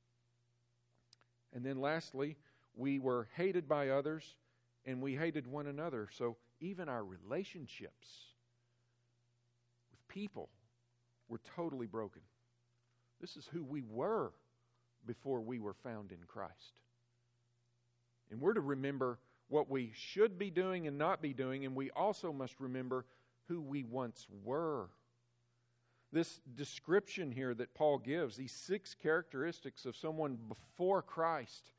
And 1.53 1.65
then 1.65 1.79
lastly, 1.79 2.35
we 2.75 2.99
were 2.99 3.29
hated 3.37 3.69
by 3.69 3.91
others 3.91 4.35
and 4.83 5.01
we 5.01 5.15
hated 5.15 5.47
one 5.47 5.67
another. 5.67 6.09
So 6.11 6.35
even 6.59 6.89
our 6.89 7.05
relationships 7.05 8.09
with 9.89 10.05
people 10.09 10.49
were 11.29 11.39
totally 11.55 11.87
broken. 11.87 12.23
This 13.19 13.35
is 13.35 13.47
who 13.47 13.63
we 13.63 13.81
were 13.81 14.31
before 15.05 15.41
we 15.41 15.59
were 15.59 15.73
found 15.73 16.11
in 16.11 16.19
Christ. 16.27 16.81
And 18.29 18.41
we're 18.41 18.53
to 18.53 18.61
remember 18.61 19.19
what 19.47 19.69
we 19.69 19.91
should 19.95 20.37
be 20.37 20.49
doing 20.49 20.87
and 20.87 20.97
not 20.97 21.21
be 21.21 21.33
doing, 21.33 21.65
and 21.65 21.75
we 21.75 21.89
also 21.91 22.33
must 22.33 22.59
remember 22.59 23.05
who 23.47 23.61
we 23.61 23.83
once 23.83 24.27
were 24.43 24.89
this 26.11 26.39
description 26.55 27.31
here 27.31 27.53
that 27.53 27.73
Paul 27.73 27.97
gives, 27.97 28.35
these 28.35 28.53
six 28.53 28.95
characteristics 28.95 29.85
of 29.85 29.95
someone 29.95 30.37
before 30.47 31.01
Christ, 31.01 31.71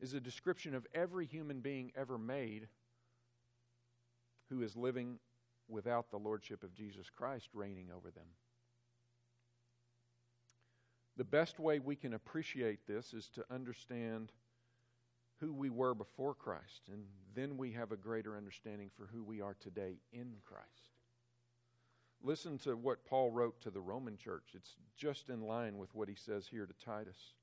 is 0.00 0.14
a 0.14 0.20
description 0.20 0.74
of 0.74 0.86
every 0.94 1.26
human 1.26 1.60
being 1.60 1.92
ever 1.96 2.18
made 2.18 2.68
who 4.50 4.62
is 4.62 4.76
living 4.76 5.18
without 5.68 6.10
the 6.10 6.18
lordship 6.18 6.62
of 6.62 6.74
Jesus 6.74 7.10
Christ 7.10 7.48
reigning 7.54 7.88
over 7.94 8.10
them. 8.10 8.26
The 11.16 11.24
best 11.24 11.58
way 11.58 11.78
we 11.78 11.96
can 11.96 12.14
appreciate 12.14 12.86
this 12.86 13.14
is 13.14 13.28
to 13.30 13.44
understand 13.50 14.32
who 15.40 15.52
we 15.52 15.70
were 15.70 15.94
before 15.94 16.34
Christ, 16.34 16.88
and 16.92 17.04
then 17.34 17.56
we 17.56 17.72
have 17.72 17.92
a 17.92 17.96
greater 17.96 18.36
understanding 18.36 18.90
for 18.96 19.06
who 19.06 19.22
we 19.22 19.40
are 19.40 19.56
today 19.60 19.98
in 20.12 20.34
Christ. 20.44 20.90
Listen 22.22 22.58
to 22.58 22.76
what 22.76 23.04
Paul 23.04 23.30
wrote 23.30 23.60
to 23.60 23.70
the 23.70 23.80
Roman 23.80 24.16
church. 24.16 24.52
It's 24.54 24.76
just 24.96 25.28
in 25.28 25.42
line 25.42 25.76
with 25.76 25.94
what 25.94 26.08
he 26.08 26.14
says 26.14 26.46
here 26.48 26.66
to 26.66 26.84
Titus. 26.84 27.34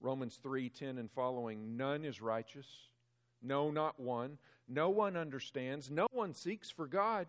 Romans 0.00 0.38
3:10 0.42 0.98
and 0.98 1.10
following, 1.10 1.76
none 1.76 2.04
is 2.04 2.20
righteous, 2.20 2.88
no 3.42 3.70
not 3.70 4.00
one. 4.00 4.38
No 4.68 4.90
one 4.90 5.16
understands, 5.16 5.90
no 5.90 6.08
one 6.10 6.34
seeks 6.34 6.70
for 6.70 6.88
God. 6.88 7.28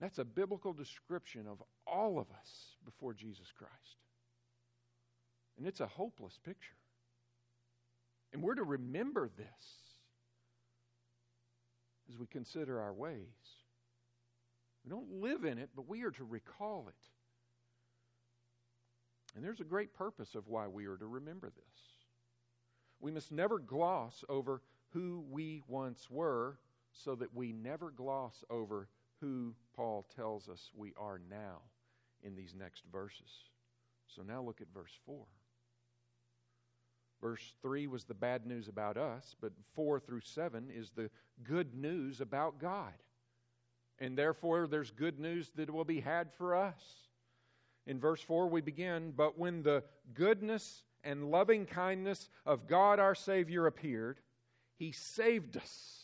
That's 0.00 0.18
a 0.18 0.24
biblical 0.24 0.72
description 0.72 1.46
of 1.46 1.62
all 1.86 2.18
of 2.18 2.26
us 2.30 2.76
before 2.84 3.12
Jesus 3.12 3.52
Christ. 3.56 3.72
And 5.58 5.66
it's 5.66 5.80
a 5.80 5.86
hopeless 5.86 6.38
picture. 6.44 6.76
And 8.32 8.42
we're 8.42 8.54
to 8.54 8.62
remember 8.62 9.28
this 9.36 9.46
as 12.08 12.18
we 12.18 12.26
consider 12.26 12.80
our 12.80 12.94
ways. 12.94 13.18
We 14.84 14.90
don't 14.90 15.20
live 15.20 15.44
in 15.44 15.58
it, 15.58 15.70
but 15.76 15.88
we 15.88 16.02
are 16.04 16.10
to 16.12 16.24
recall 16.24 16.86
it. 16.88 16.94
And 19.36 19.44
there's 19.44 19.60
a 19.60 19.64
great 19.64 19.92
purpose 19.94 20.34
of 20.34 20.48
why 20.48 20.66
we 20.66 20.86
are 20.86 20.96
to 20.96 21.06
remember 21.06 21.50
this. 21.50 21.80
We 23.00 23.10
must 23.10 23.30
never 23.30 23.58
gloss 23.58 24.24
over 24.28 24.62
who 24.92 25.24
we 25.30 25.62
once 25.68 26.08
were 26.10 26.58
so 26.92 27.14
that 27.16 27.34
we 27.34 27.52
never 27.52 27.90
gloss 27.90 28.44
over 28.50 28.88
who 29.20 29.54
Paul 29.74 30.06
tells 30.14 30.48
us 30.48 30.70
we 30.74 30.92
are 30.96 31.20
now 31.30 31.62
in 32.22 32.34
these 32.34 32.54
next 32.58 32.84
verses. 32.92 33.44
So 34.06 34.22
now 34.22 34.42
look 34.42 34.60
at 34.60 34.66
verse 34.74 34.98
4. 35.06 35.16
Verse 37.20 37.54
3 37.62 37.86
was 37.86 38.04
the 38.04 38.14
bad 38.14 38.46
news 38.46 38.68
about 38.68 38.96
us, 38.96 39.36
but 39.40 39.52
4 39.74 40.00
through 40.00 40.22
7 40.22 40.70
is 40.74 40.90
the 40.90 41.10
good 41.44 41.74
news 41.74 42.20
about 42.20 42.58
God. 42.58 42.94
And 43.98 44.16
therefore, 44.16 44.66
there's 44.66 44.90
good 44.90 45.20
news 45.20 45.50
that 45.56 45.70
will 45.70 45.84
be 45.84 46.00
had 46.00 46.32
for 46.32 46.56
us. 46.56 46.80
In 47.86 48.00
verse 48.00 48.22
4, 48.22 48.48
we 48.48 48.62
begin, 48.62 49.12
But 49.14 49.38
when 49.38 49.62
the 49.62 49.84
goodness 50.14 50.84
and 51.04 51.30
loving 51.30 51.66
kindness 51.66 52.30
of 52.46 52.66
God 52.66 52.98
our 52.98 53.14
Savior 53.14 53.66
appeared, 53.66 54.20
He 54.76 54.92
saved 54.92 55.58
us, 55.58 55.99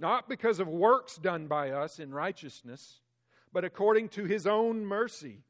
not 0.00 0.28
because 0.28 0.60
of 0.60 0.68
works 0.68 1.16
done 1.16 1.46
by 1.46 1.70
us 1.70 1.98
in 1.98 2.12
righteousness, 2.12 3.00
but 3.52 3.64
according 3.64 4.08
to 4.10 4.24
His 4.24 4.46
own 4.46 4.84
mercy, 4.84 5.44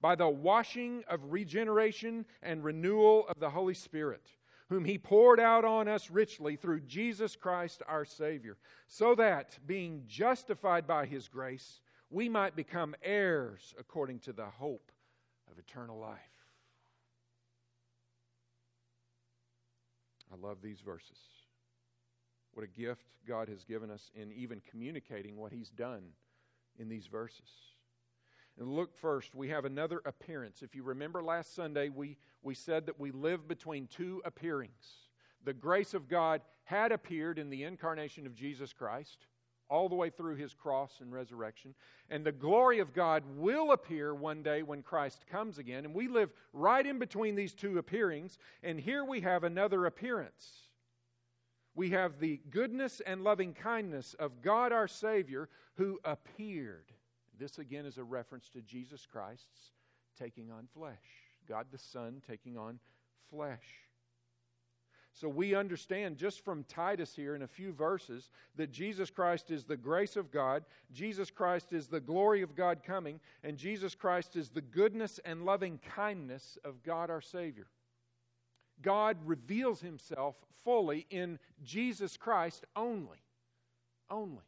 by 0.00 0.16
the 0.16 0.28
washing 0.28 1.04
of 1.08 1.32
regeneration 1.32 2.26
and 2.42 2.64
renewal 2.64 3.26
of 3.28 3.38
the 3.38 3.50
Holy 3.50 3.74
Spirit, 3.74 4.26
whom 4.68 4.84
He 4.84 4.98
poured 4.98 5.38
out 5.38 5.64
on 5.64 5.86
us 5.86 6.10
richly 6.10 6.56
through 6.56 6.80
Jesus 6.80 7.36
Christ 7.36 7.82
our 7.86 8.04
Savior, 8.04 8.56
so 8.88 9.14
that, 9.14 9.58
being 9.66 10.02
justified 10.06 10.86
by 10.86 11.06
His 11.06 11.28
grace, 11.28 11.80
we 12.10 12.28
might 12.28 12.56
become 12.56 12.94
heirs 13.02 13.74
according 13.78 14.18
to 14.20 14.32
the 14.32 14.46
hope 14.46 14.90
of 15.50 15.58
eternal 15.58 15.98
life. 15.98 16.18
I 20.32 20.36
love 20.46 20.58
these 20.62 20.80
verses. 20.80 21.18
What 22.54 22.64
a 22.64 22.80
gift 22.80 23.06
God 23.26 23.48
has 23.48 23.64
given 23.64 23.90
us 23.90 24.10
in 24.14 24.32
even 24.32 24.60
communicating 24.70 25.36
what 25.36 25.52
He's 25.52 25.70
done 25.70 26.02
in 26.78 26.88
these 26.88 27.06
verses. 27.06 27.48
And 28.58 28.68
look 28.68 28.94
first, 28.94 29.34
we 29.34 29.48
have 29.48 29.64
another 29.64 30.02
appearance. 30.04 30.62
If 30.62 30.74
you 30.74 30.82
remember 30.82 31.22
last 31.22 31.54
Sunday, 31.54 31.88
we, 31.88 32.18
we 32.42 32.54
said 32.54 32.86
that 32.86 33.00
we 33.00 33.10
live 33.10 33.48
between 33.48 33.86
two 33.86 34.20
appearings. 34.24 35.08
The 35.44 35.54
grace 35.54 35.94
of 35.94 36.08
God 36.08 36.42
had 36.64 36.92
appeared 36.92 37.38
in 37.38 37.50
the 37.50 37.64
incarnation 37.64 38.26
of 38.26 38.34
Jesus 38.34 38.72
Christ, 38.72 39.26
all 39.70 39.88
the 39.88 39.94
way 39.94 40.10
through 40.10 40.36
his 40.36 40.52
cross 40.52 40.98
and 41.00 41.10
resurrection. 41.10 41.74
And 42.10 42.24
the 42.24 42.32
glory 42.32 42.78
of 42.78 42.92
God 42.92 43.24
will 43.36 43.72
appear 43.72 44.14
one 44.14 44.42
day 44.42 44.62
when 44.62 44.82
Christ 44.82 45.24
comes 45.26 45.56
again. 45.56 45.86
And 45.86 45.94
we 45.94 46.08
live 46.08 46.30
right 46.52 46.86
in 46.86 46.98
between 46.98 47.34
these 47.34 47.54
two 47.54 47.78
appearings. 47.78 48.36
And 48.62 48.78
here 48.78 49.04
we 49.04 49.22
have 49.22 49.44
another 49.44 49.86
appearance. 49.86 50.68
We 51.74 51.90
have 51.90 52.18
the 52.18 52.40
goodness 52.50 53.00
and 53.04 53.24
loving 53.24 53.54
kindness 53.54 54.14
of 54.18 54.42
God 54.42 54.72
our 54.72 54.88
Savior 54.88 55.48
who 55.76 55.98
appeared. 56.04 56.92
This 57.38 57.58
again 57.58 57.86
is 57.86 57.98
a 57.98 58.04
reference 58.04 58.48
to 58.50 58.60
Jesus 58.60 59.06
Christ's 59.06 59.72
taking 60.18 60.50
on 60.50 60.68
flesh, 60.74 60.96
God 61.48 61.66
the 61.72 61.78
Son 61.78 62.22
taking 62.26 62.58
on 62.58 62.78
flesh. 63.30 63.82
So 65.14 65.28
we 65.28 65.54
understand 65.54 66.16
just 66.16 66.42
from 66.42 66.64
Titus 66.64 67.14
here 67.14 67.34
in 67.34 67.42
a 67.42 67.48
few 67.48 67.72
verses 67.72 68.30
that 68.56 68.72
Jesus 68.72 69.10
Christ 69.10 69.50
is 69.50 69.64
the 69.64 69.76
grace 69.76 70.16
of 70.16 70.30
God, 70.30 70.64
Jesus 70.90 71.30
Christ 71.30 71.72
is 71.72 71.86
the 71.86 72.00
glory 72.00 72.40
of 72.40 72.54
God 72.54 72.82
coming, 72.82 73.20
and 73.44 73.58
Jesus 73.58 73.94
Christ 73.94 74.36
is 74.36 74.48
the 74.48 74.62
goodness 74.62 75.20
and 75.24 75.44
loving 75.44 75.78
kindness 75.94 76.56
of 76.64 76.82
God 76.82 77.10
our 77.10 77.20
Savior. 77.20 77.66
God 78.82 79.16
reveals 79.24 79.80
himself 79.80 80.36
fully 80.64 81.06
in 81.10 81.38
Jesus 81.64 82.16
Christ 82.16 82.64
only. 82.76 83.22
Only. 84.10 84.44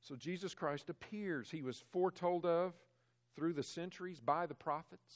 So 0.00 0.16
Jesus 0.16 0.54
Christ 0.54 0.90
appears. 0.90 1.50
He 1.50 1.62
was 1.62 1.84
foretold 1.92 2.44
of 2.44 2.74
through 3.36 3.52
the 3.52 3.62
centuries 3.62 4.20
by 4.20 4.46
the 4.46 4.54
prophets, 4.54 5.14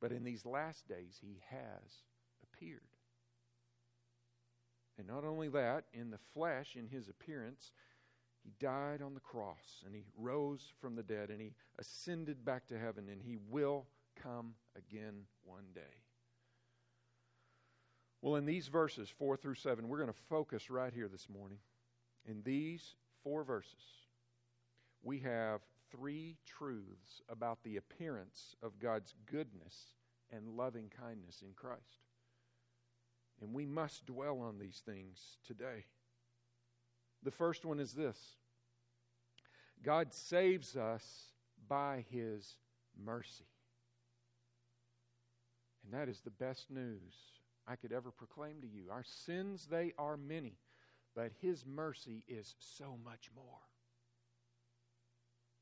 but 0.00 0.12
in 0.12 0.24
these 0.24 0.44
last 0.44 0.88
days 0.88 1.18
he 1.20 1.40
has 1.50 2.04
appeared. 2.42 2.80
And 4.98 5.06
not 5.06 5.24
only 5.24 5.48
that, 5.48 5.84
in 5.92 6.10
the 6.10 6.18
flesh, 6.32 6.74
in 6.74 6.88
his 6.88 7.08
appearance, 7.08 7.72
he 8.42 8.52
died 8.58 9.02
on 9.02 9.12
the 9.12 9.20
cross 9.20 9.82
and 9.84 9.94
he 9.94 10.04
rose 10.16 10.72
from 10.80 10.96
the 10.96 11.02
dead 11.02 11.30
and 11.30 11.40
he 11.40 11.52
ascended 11.78 12.44
back 12.44 12.66
to 12.68 12.78
heaven 12.78 13.08
and 13.10 13.20
he 13.20 13.36
will 13.50 13.86
come 14.26 14.54
again 14.76 15.22
one 15.44 15.64
day. 15.74 15.80
Well, 18.22 18.36
in 18.36 18.46
these 18.46 18.68
verses, 18.68 19.08
4 19.18 19.36
through 19.36 19.54
7, 19.54 19.88
we're 19.88 19.98
going 19.98 20.12
to 20.12 20.20
focus 20.28 20.70
right 20.70 20.92
here 20.92 21.08
this 21.08 21.28
morning. 21.28 21.58
In 22.28 22.42
these 22.42 22.96
four 23.22 23.44
verses, 23.44 23.72
we 25.02 25.20
have 25.20 25.60
three 25.92 26.36
truths 26.44 27.22
about 27.28 27.62
the 27.62 27.76
appearance 27.76 28.56
of 28.62 28.80
God's 28.80 29.14
goodness 29.30 29.92
and 30.32 30.56
loving 30.56 30.90
kindness 31.00 31.42
in 31.42 31.52
Christ. 31.54 32.02
And 33.40 33.52
we 33.52 33.66
must 33.66 34.06
dwell 34.06 34.40
on 34.40 34.58
these 34.58 34.82
things 34.84 35.20
today. 35.46 35.84
The 37.22 37.30
first 37.30 37.64
one 37.64 37.78
is 37.78 37.92
this 37.92 38.18
God 39.84 40.12
saves 40.12 40.76
us 40.76 41.04
by 41.68 42.04
his 42.10 42.56
mercy. 42.98 43.44
And 45.86 46.00
that 46.00 46.08
is 46.08 46.20
the 46.20 46.30
best 46.30 46.70
news 46.70 47.14
I 47.66 47.76
could 47.76 47.92
ever 47.92 48.10
proclaim 48.10 48.60
to 48.60 48.66
you. 48.66 48.86
Our 48.90 49.04
sins, 49.04 49.68
they 49.70 49.92
are 49.98 50.16
many, 50.16 50.58
but 51.14 51.30
His 51.40 51.64
mercy 51.64 52.24
is 52.26 52.56
so 52.58 52.98
much 53.04 53.30
more. 53.36 53.44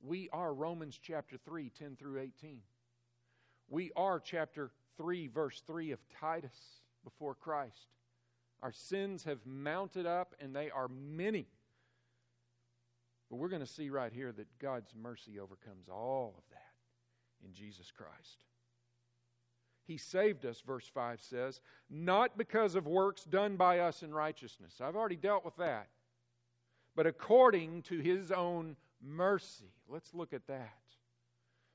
We 0.00 0.31
are 0.33 0.54
Romans 0.54 0.99
chapter 1.00 1.37
3, 1.37 1.71
10 1.78 1.97
through 1.97 2.21
18. 2.21 2.61
We 3.69 3.90
are 3.97 4.19
chapter 4.19 4.71
3, 4.97 5.28
verse 5.28 5.62
3 5.66 5.93
of 5.93 6.00
Titus 6.21 6.81
before 7.04 7.35
Christ. 7.35 7.88
Our 8.62 8.73
sins 8.73 9.25
have 9.25 9.45
mounted 9.45 10.07
up, 10.07 10.35
and 10.40 10.57
they 10.57 10.71
are 10.71 10.88
many. 10.88 11.49
But 13.31 13.37
we're 13.37 13.49
going 13.49 13.61
to 13.61 13.66
see 13.66 13.90
right 13.90 14.12
here 14.12 14.33
that 14.33 14.59
God's 14.59 14.95
mercy 14.95 15.38
overcomes 15.38 15.88
all 15.90 16.35
of 16.38 16.45
that 16.50 17.47
in 17.47 17.52
Jesus 17.52 17.90
Christ. 17.90 18.45
He 19.86 19.98
saved 19.98 20.46
us, 20.46 20.62
verse 20.66 20.86
5 20.86 21.20
says, 21.20 21.60
not 21.90 22.38
because 22.38 22.74
of 22.74 22.86
works 22.86 23.24
done 23.24 23.56
by 23.56 23.80
us 23.80 24.02
in 24.02 24.14
righteousness. 24.14 24.80
I've 24.80 24.96
already 24.96 25.16
dealt 25.16 25.44
with 25.44 25.56
that. 25.56 25.88
But 26.96 27.06
according 27.06 27.82
to 27.82 27.98
his 27.98 28.32
own 28.32 28.76
mercy. 29.02 29.72
Let's 29.88 30.14
look 30.14 30.32
at 30.32 30.46
that. 30.46 30.78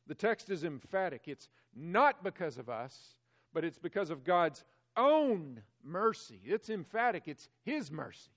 The 0.08 0.16
text 0.16 0.50
is 0.50 0.64
emphatic. 0.64 1.28
It's 1.28 1.50
not 1.76 2.24
because 2.24 2.58
of 2.58 2.70
us, 2.70 3.16
but 3.54 3.64
it's 3.64 3.78
because 3.78 4.10
of 4.10 4.24
God's 4.24 4.64
own 4.98 5.62
mercy. 5.84 6.42
It's 6.46 6.70
emphatic. 6.70 7.24
It's 7.28 7.48
his 7.64 7.92
mercy. 7.92 8.32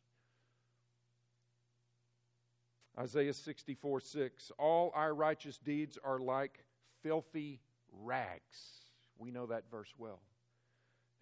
Isaiah 2.98 3.32
64 3.32 4.00
6 4.00 4.52
All 4.58 4.92
our 4.94 5.14
righteous 5.14 5.58
deeds 5.58 5.98
are 6.04 6.18
like 6.18 6.64
filthy 7.02 7.60
rags. 7.90 8.81
We 9.18 9.30
know 9.30 9.46
that 9.46 9.70
verse 9.70 9.92
well. 9.98 10.20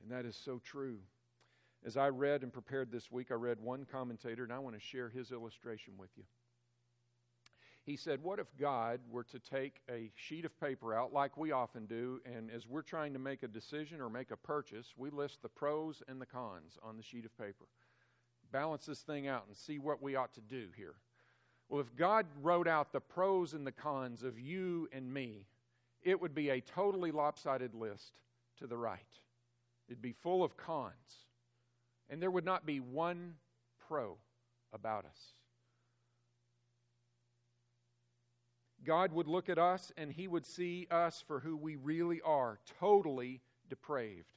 And 0.03 0.11
that 0.11 0.25
is 0.25 0.37
so 0.37 0.61
true. 0.65 0.99
As 1.85 1.97
I 1.97 2.09
read 2.09 2.43
and 2.43 2.53
prepared 2.53 2.93
this 2.93 3.11
week, 3.11 3.31
I 3.31 3.35
read 3.35 3.61
one 3.61 3.87
commentator, 3.91 4.45
and 4.45 4.53
I 4.53 4.59
want 4.59 4.77
to 4.77 4.81
share 4.81 5.09
his 5.09 5.33
illustration 5.33 5.95
with 5.99 6.11
you. 6.17 6.25
He 7.85 7.97
said, 7.97 8.23
What 8.23 8.39
if 8.39 8.47
God 8.59 9.01
were 9.11 9.25
to 9.25 9.39
take 9.39 9.81
a 9.91 10.11
sheet 10.15 10.45
of 10.45 10.59
paper 10.61 10.95
out, 10.95 11.13
like 11.13 11.37
we 11.37 11.53
often 11.53 11.87
do, 11.87 12.21
and 12.27 12.51
as 12.51 12.67
we're 12.67 12.83
trying 12.83 13.15
to 13.15 13.19
make 13.19 13.43
a 13.43 13.49
decision 13.49 14.01
or 14.01 14.11
make 14.11 14.31
a 14.31 14.37
purchase, 14.37 14.93
we 14.97 15.11
list 15.11 15.41
the 15.43 15.49
pros 15.49 16.03
and 16.07 16.21
the 16.21 16.27
cons 16.27 16.79
on 16.83 16.97
the 16.97 17.03
sheet 17.03 17.25
of 17.25 17.37
paper? 17.39 17.67
Balance 18.53 18.87
this 18.87 19.01
thing 19.01 19.27
out 19.27 19.45
and 19.49 19.57
see 19.57 19.79
what 19.79 20.03
we 20.03 20.17
ought 20.17 20.35
to 20.35 20.41
do 20.41 20.69
here. 20.77 20.95
Well, 21.69 21.81
if 21.81 21.95
God 21.97 22.27
wrote 22.43 22.69
out 22.69 22.93
the 22.93 23.01
pros 23.01 23.55
and 23.55 23.67
the 23.67 23.73
cons 23.73 24.23
of 24.23 24.39
you 24.39 24.89
and 24.93 25.13
me, 25.13 25.47
it 26.03 26.21
would 26.21 26.35
be 26.35 26.51
a 26.51 26.61
totally 26.61 27.11
lopsided 27.11 27.75
list 27.75 28.13
to 28.59 28.67
the 28.67 28.77
right. 28.77 29.01
It'd 29.89 30.03
be 30.03 30.13
full 30.13 30.43
of 30.43 30.57
cons. 30.57 31.27
And 32.09 32.21
there 32.21 32.31
would 32.31 32.45
not 32.45 32.67
be 32.67 32.81
one 32.81 33.35
pro 33.89 34.17
about 34.73 35.05
us. 35.05 35.21
God 38.85 39.13
would 39.13 39.29
look 39.29 39.49
at 39.49 39.59
us 39.59 39.93
and 39.97 40.11
he 40.11 40.27
would 40.27 40.47
see 40.47 40.87
us 40.91 41.23
for 41.27 41.41
who 41.41 41.57
we 41.57 41.77
really 41.77 42.21
are 42.23 42.59
totally 42.79 43.43
depraved, 43.69 44.33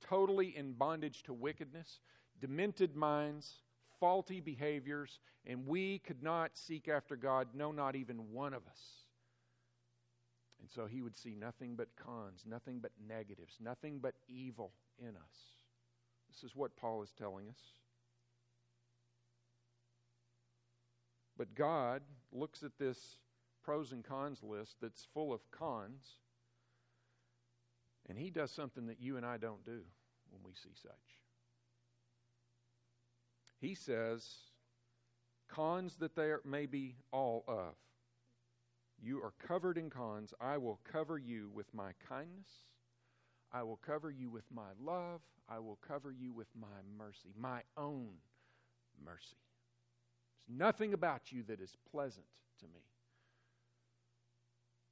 totally 0.00 0.56
in 0.56 0.72
bondage 0.72 1.22
to 1.24 1.32
wickedness, 1.32 2.00
demented 2.40 2.94
minds, 2.94 3.54
faulty 3.98 4.40
behaviors, 4.40 5.18
and 5.46 5.66
we 5.66 5.98
could 6.00 6.22
not 6.22 6.56
seek 6.56 6.88
after 6.88 7.16
God, 7.16 7.48
no, 7.54 7.72
not 7.72 7.96
even 7.96 8.32
one 8.32 8.54
of 8.54 8.62
us. 8.68 9.01
And 10.62 10.70
so 10.70 10.86
he 10.86 11.02
would 11.02 11.16
see 11.16 11.34
nothing 11.34 11.74
but 11.74 11.88
cons, 11.96 12.44
nothing 12.46 12.78
but 12.78 12.92
negatives, 13.06 13.56
nothing 13.60 13.98
but 13.98 14.14
evil 14.28 14.70
in 14.96 15.08
us. 15.08 15.36
This 16.30 16.44
is 16.48 16.56
what 16.56 16.76
Paul 16.76 17.02
is 17.02 17.10
telling 17.18 17.48
us. 17.48 17.58
But 21.36 21.56
God 21.56 22.02
looks 22.30 22.62
at 22.62 22.78
this 22.78 23.16
pros 23.64 23.90
and 23.90 24.04
cons 24.04 24.38
list 24.44 24.76
that's 24.80 25.06
full 25.12 25.32
of 25.32 25.40
cons, 25.50 26.18
and 28.08 28.16
he 28.16 28.30
does 28.30 28.52
something 28.52 28.86
that 28.86 29.00
you 29.00 29.16
and 29.16 29.26
I 29.26 29.38
don't 29.38 29.64
do 29.64 29.80
when 30.30 30.42
we 30.44 30.52
see 30.54 30.74
such. 30.80 30.92
He 33.60 33.74
says, 33.74 34.24
cons 35.48 35.96
that 35.96 36.14
there 36.14 36.40
may 36.44 36.66
be 36.66 36.94
all 37.10 37.44
of. 37.48 37.74
You 39.02 39.18
are 39.18 39.32
covered 39.46 39.76
in 39.76 39.90
cons. 39.90 40.32
I 40.40 40.58
will 40.58 40.78
cover 40.90 41.18
you 41.18 41.50
with 41.52 41.74
my 41.74 41.90
kindness. 42.08 42.48
I 43.52 43.64
will 43.64 43.80
cover 43.84 44.10
you 44.10 44.30
with 44.30 44.44
my 44.54 44.70
love. 44.80 45.20
I 45.48 45.58
will 45.58 45.78
cover 45.86 46.12
you 46.12 46.32
with 46.32 46.46
my 46.58 46.68
mercy, 46.96 47.34
my 47.36 47.62
own 47.76 48.10
mercy. 49.04 49.36
There's 50.46 50.58
nothing 50.58 50.94
about 50.94 51.32
you 51.32 51.42
that 51.48 51.60
is 51.60 51.76
pleasant 51.90 52.26
to 52.60 52.66
me. 52.66 52.80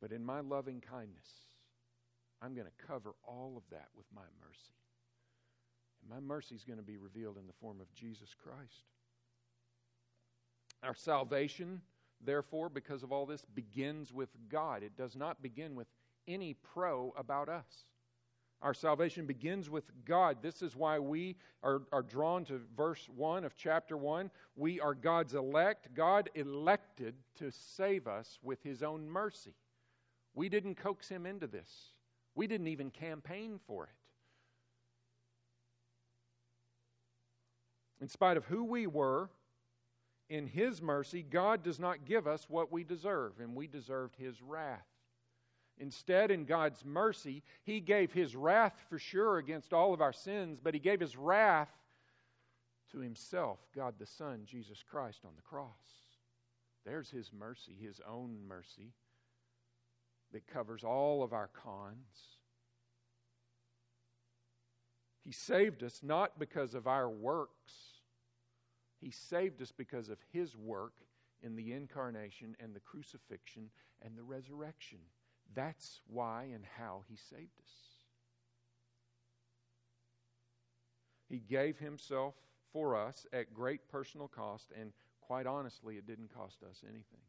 But 0.01 0.13
in 0.13 0.25
my 0.25 0.41
loving 0.41 0.81
kindness, 0.81 1.29
I'm 2.43 2.55
going 2.55 2.67
to 2.67 2.87
cover 2.87 3.15
all 3.23 3.55
of 3.57 3.63
that 3.71 3.89
with 3.97 4.07
my 4.15 4.23
mercy. 4.45 4.75
And 6.03 6.11
my 6.11 6.21
mercy 6.21 6.55
is 6.55 6.65
going 6.65 6.79
to 6.79 6.85
be 6.85 6.97
revealed 6.97 7.37
in 7.39 7.47
the 7.47 7.53
form 7.61 7.81
of 7.81 7.95
Jesus 7.95 8.35
Christ. 8.35 8.87
Our 10.83 10.95
salvation 10.95 11.83
therefore, 12.25 12.69
because 12.69 13.03
of 13.03 13.13
all 13.13 13.27
this, 13.27 13.45
begins 13.55 14.13
with 14.13 14.31
God. 14.49 14.83
It 14.83 14.97
does 14.97 15.17
not 15.17 15.43
begin 15.43 15.75
with 15.75 15.89
any 16.29 16.55
pro 16.55 17.13
about 17.17 17.49
us. 17.49 17.85
Our 18.63 18.75
salvation 18.75 19.25
begins 19.25 19.71
with 19.71 19.85
God. 20.05 20.39
This 20.43 20.61
is 20.61 20.77
why 20.77 20.99
we 20.99 21.37
are, 21.63 21.83
are 21.93 22.03
drawn 22.03 22.45
to 22.47 22.61
verse 22.77 23.09
1 23.17 23.45
of 23.45 23.57
chapter 23.57 23.97
1. 23.97 24.31
We 24.55 24.81
are 24.81 24.95
God's 24.95 25.35
elect. 25.35 25.95
God 25.95 26.29
elected 26.35 27.15
to 27.39 27.51
save 27.51 28.07
us 28.07 28.39
with 28.43 28.63
His 28.63 28.83
own 28.83 29.09
mercy. 29.09 29.55
We 30.35 30.51
didn't 30.51 30.75
coax 30.75 31.09
Him 31.09 31.25
into 31.25 31.47
this, 31.47 31.95
we 32.35 32.47
didn't 32.47 32.69
even 32.69 32.91
campaign 32.91 33.61
for 33.67 33.85
it. 33.85 33.91
In 38.03 38.09
spite 38.09 38.37
of 38.37 38.47
who 38.47 38.65
we 38.65 38.87
were, 38.87 39.31
in 40.31 40.47
His 40.47 40.81
mercy, 40.81 41.23
God 41.29 41.65
does 41.65 41.81
not 41.81 42.07
give 42.07 42.27
us 42.27 42.47
what 42.49 42.73
we 42.73 42.85
deserve, 42.85 43.33
and 43.41 43.55
we 43.55 43.67
deserved 43.67 44.15
His 44.17 44.41
wrath. 44.41 44.87
Instead, 45.77 46.31
in 46.31 46.45
God's 46.45 46.85
mercy, 46.85 47.43
He 47.65 47.81
gave 47.81 48.13
His 48.13 48.37
wrath 48.37 48.81
for 48.89 48.99
sure 48.99 49.39
against 49.39 49.73
all 49.73 49.93
of 49.93 50.01
our 50.01 50.13
sins, 50.13 50.61
but 50.63 50.73
He 50.73 50.81
gave 50.81 51.01
His 51.01 51.17
wrath 51.17 51.69
to 52.93 53.01
Himself, 53.01 53.59
God 53.75 53.95
the 53.99 54.07
Son, 54.07 54.43
Jesus 54.47 54.85
Christ, 54.89 55.21
on 55.25 55.33
the 55.35 55.43
cross. 55.43 55.69
There's 56.87 57.11
His 57.11 57.33
mercy, 57.37 57.75
His 57.81 58.01
own 58.09 58.39
mercy, 58.47 58.93
that 60.33 60.47
covers 60.47 60.85
all 60.85 61.25
of 61.25 61.33
our 61.33 61.49
cons. 61.49 62.39
He 65.25 65.33
saved 65.33 65.83
us 65.83 66.01
not 66.05 66.39
because 66.39 66.75
of 66.75 66.87
our 66.87 67.11
works, 67.11 67.73
He 69.01 69.11
saved 69.11 69.63
us 69.63 69.73
because 69.73 70.09
of 70.09 70.19
His 70.33 70.57
work 70.57 70.93
in 71.43 71.57
the 71.57 71.73
incarnation 71.73 72.57
and 72.61 72.75
the 72.75 72.81
crucifixion 72.81 73.71
and 74.03 74.17
the 74.17 74.23
resurrection. 74.23 74.99
That's 75.55 76.01
why 76.07 76.49
and 76.55 76.65
how 76.79 77.03
He 77.09 77.17
saved 77.17 77.59
us. 77.63 77.73
He 81.29 81.39
gave 81.39 81.79
Himself 81.79 82.35
for 82.73 82.97
us 82.97 83.27
at 83.33 83.55
great 83.55 83.89
personal 83.89 84.29
cost, 84.29 84.73
and 84.79 84.93
quite 85.21 85.47
honestly, 85.47 85.97
it 85.97 86.07
didn't 86.07 86.35
cost 86.35 86.63
us 86.63 86.83
anything 86.85 87.21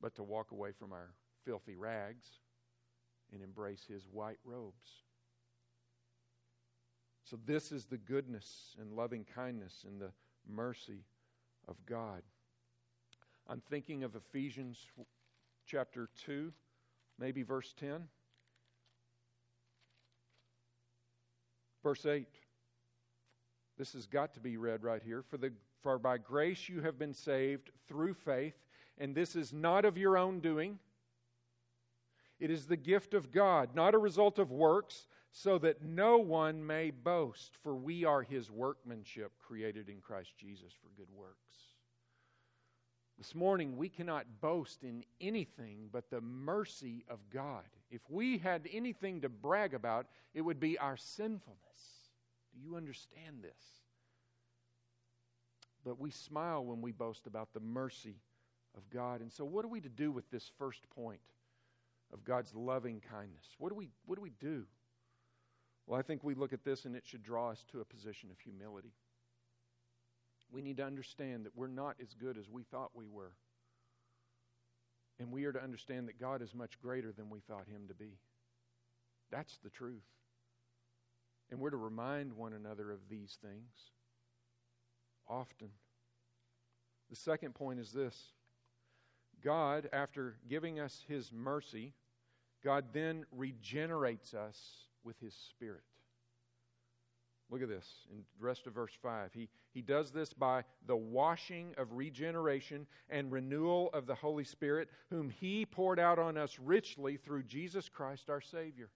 but 0.00 0.14
to 0.14 0.22
walk 0.22 0.52
away 0.52 0.70
from 0.72 0.92
our 0.92 1.10
filthy 1.44 1.76
rags 1.76 2.26
and 3.32 3.42
embrace 3.42 3.84
His 3.88 4.06
white 4.10 4.38
robes. 4.44 5.02
So, 7.28 7.36
this 7.44 7.72
is 7.72 7.84
the 7.84 7.98
goodness 7.98 8.74
and 8.80 8.90
loving 8.92 9.26
kindness 9.34 9.84
and 9.86 10.00
the 10.00 10.12
mercy 10.50 11.04
of 11.66 11.76
God. 11.84 12.22
I'm 13.46 13.60
thinking 13.68 14.02
of 14.02 14.16
Ephesians 14.16 14.78
chapter 15.66 16.08
2, 16.24 16.50
maybe 17.18 17.42
verse 17.42 17.74
10. 17.78 18.08
Verse 21.82 22.06
8. 22.06 22.26
This 23.76 23.92
has 23.92 24.06
got 24.06 24.32
to 24.32 24.40
be 24.40 24.56
read 24.56 24.82
right 24.82 25.02
here. 25.02 25.22
For, 25.22 25.36
the, 25.36 25.52
for 25.82 25.98
by 25.98 26.16
grace 26.16 26.66
you 26.66 26.80
have 26.80 26.98
been 26.98 27.12
saved 27.12 27.70
through 27.86 28.14
faith, 28.14 28.56
and 28.96 29.14
this 29.14 29.36
is 29.36 29.52
not 29.52 29.84
of 29.84 29.98
your 29.98 30.16
own 30.16 30.40
doing. 30.40 30.78
It 32.40 32.50
is 32.50 32.66
the 32.66 32.76
gift 32.76 33.12
of 33.12 33.30
God, 33.30 33.74
not 33.74 33.94
a 33.94 33.98
result 33.98 34.38
of 34.38 34.50
works, 34.50 35.08
so 35.42 35.56
that 35.58 35.82
no 35.82 36.18
one 36.18 36.66
may 36.66 36.90
boast. 36.90 37.56
For 37.62 37.76
we 37.76 38.04
are 38.04 38.22
his 38.22 38.50
workmanship, 38.50 39.32
created 39.38 39.88
in 39.88 40.00
Christ 40.00 40.36
Jesus 40.36 40.72
for 40.72 40.88
good 40.96 41.08
works. 41.14 41.54
This 43.16 43.34
morning, 43.34 43.76
we 43.76 43.88
cannot 43.88 44.26
boast 44.40 44.82
in 44.82 45.04
anything 45.20 45.90
but 45.92 46.10
the 46.10 46.20
mercy 46.20 47.04
of 47.08 47.18
God. 47.32 47.64
If 47.90 48.00
we 48.08 48.38
had 48.38 48.68
anything 48.72 49.20
to 49.20 49.28
brag 49.28 49.74
about, 49.74 50.06
it 50.34 50.40
would 50.40 50.58
be 50.58 50.78
our 50.78 50.96
sinfulness. 50.96 51.58
Do 52.52 52.60
you 52.60 52.76
understand 52.76 53.42
this? 53.42 53.62
But 55.84 56.00
we 56.00 56.10
smile 56.10 56.64
when 56.64 56.80
we 56.80 56.90
boast 56.90 57.26
about 57.26 57.54
the 57.54 57.60
mercy 57.60 58.16
of 58.76 58.88
God. 58.90 59.20
And 59.20 59.32
so, 59.32 59.44
what 59.44 59.64
are 59.64 59.68
we 59.68 59.80
to 59.80 59.88
do 59.88 60.10
with 60.10 60.28
this 60.30 60.50
first 60.58 60.88
point 60.90 61.20
of 62.12 62.24
God's 62.24 62.54
loving 62.54 63.00
kindness? 63.00 63.46
What 63.58 63.68
do 63.68 63.76
we, 63.76 63.90
what 64.04 64.16
do, 64.16 64.22
we 64.22 64.32
do? 64.40 64.64
Well, 65.88 65.98
I 65.98 66.02
think 66.02 66.22
we 66.22 66.34
look 66.34 66.52
at 66.52 66.64
this 66.64 66.84
and 66.84 66.94
it 66.94 67.06
should 67.06 67.22
draw 67.22 67.48
us 67.50 67.64
to 67.72 67.80
a 67.80 67.84
position 67.84 68.30
of 68.30 68.38
humility. 68.38 68.92
We 70.52 70.60
need 70.60 70.76
to 70.76 70.84
understand 70.84 71.46
that 71.46 71.56
we're 71.56 71.66
not 71.66 71.96
as 72.02 72.12
good 72.12 72.36
as 72.36 72.50
we 72.50 72.62
thought 72.62 72.90
we 72.94 73.06
were. 73.06 73.32
And 75.18 75.32
we 75.32 75.46
are 75.46 75.52
to 75.52 75.62
understand 75.62 76.06
that 76.08 76.20
God 76.20 76.42
is 76.42 76.54
much 76.54 76.78
greater 76.82 77.10
than 77.10 77.30
we 77.30 77.40
thought 77.40 77.66
Him 77.66 77.88
to 77.88 77.94
be. 77.94 78.18
That's 79.30 79.56
the 79.64 79.70
truth. 79.70 80.04
And 81.50 81.58
we're 81.58 81.70
to 81.70 81.78
remind 81.78 82.34
one 82.34 82.52
another 82.52 82.92
of 82.92 83.08
these 83.08 83.38
things 83.40 83.72
often. 85.26 85.70
The 87.08 87.16
second 87.16 87.54
point 87.54 87.80
is 87.80 87.92
this 87.92 88.32
God, 89.42 89.88
after 89.94 90.36
giving 90.50 90.80
us 90.80 91.02
His 91.08 91.32
mercy, 91.32 91.94
God 92.62 92.84
then 92.92 93.24
regenerates 93.32 94.34
us 94.34 94.87
with 95.08 95.18
His 95.20 95.34
Spirit. 95.34 95.80
Look 97.50 97.62
at 97.62 97.68
this 97.68 97.88
in 98.12 98.18
the 98.18 98.46
rest 98.46 98.66
of 98.66 98.74
verse 98.74 98.92
5. 99.02 99.32
He, 99.32 99.48
he 99.72 99.80
does 99.80 100.10
this 100.10 100.34
by 100.34 100.64
the 100.86 100.96
washing 100.96 101.74
of 101.78 101.94
regeneration 101.94 102.86
and 103.08 103.32
renewal 103.32 103.88
of 103.94 104.06
the 104.06 104.14
Holy 104.14 104.44
Spirit, 104.44 104.90
whom 105.08 105.30
He 105.30 105.64
poured 105.64 105.98
out 105.98 106.18
on 106.18 106.36
us 106.36 106.58
richly 106.62 107.16
through 107.16 107.44
Jesus 107.44 107.88
Christ 107.88 108.28
our 108.28 108.42
Savior. 108.42 108.90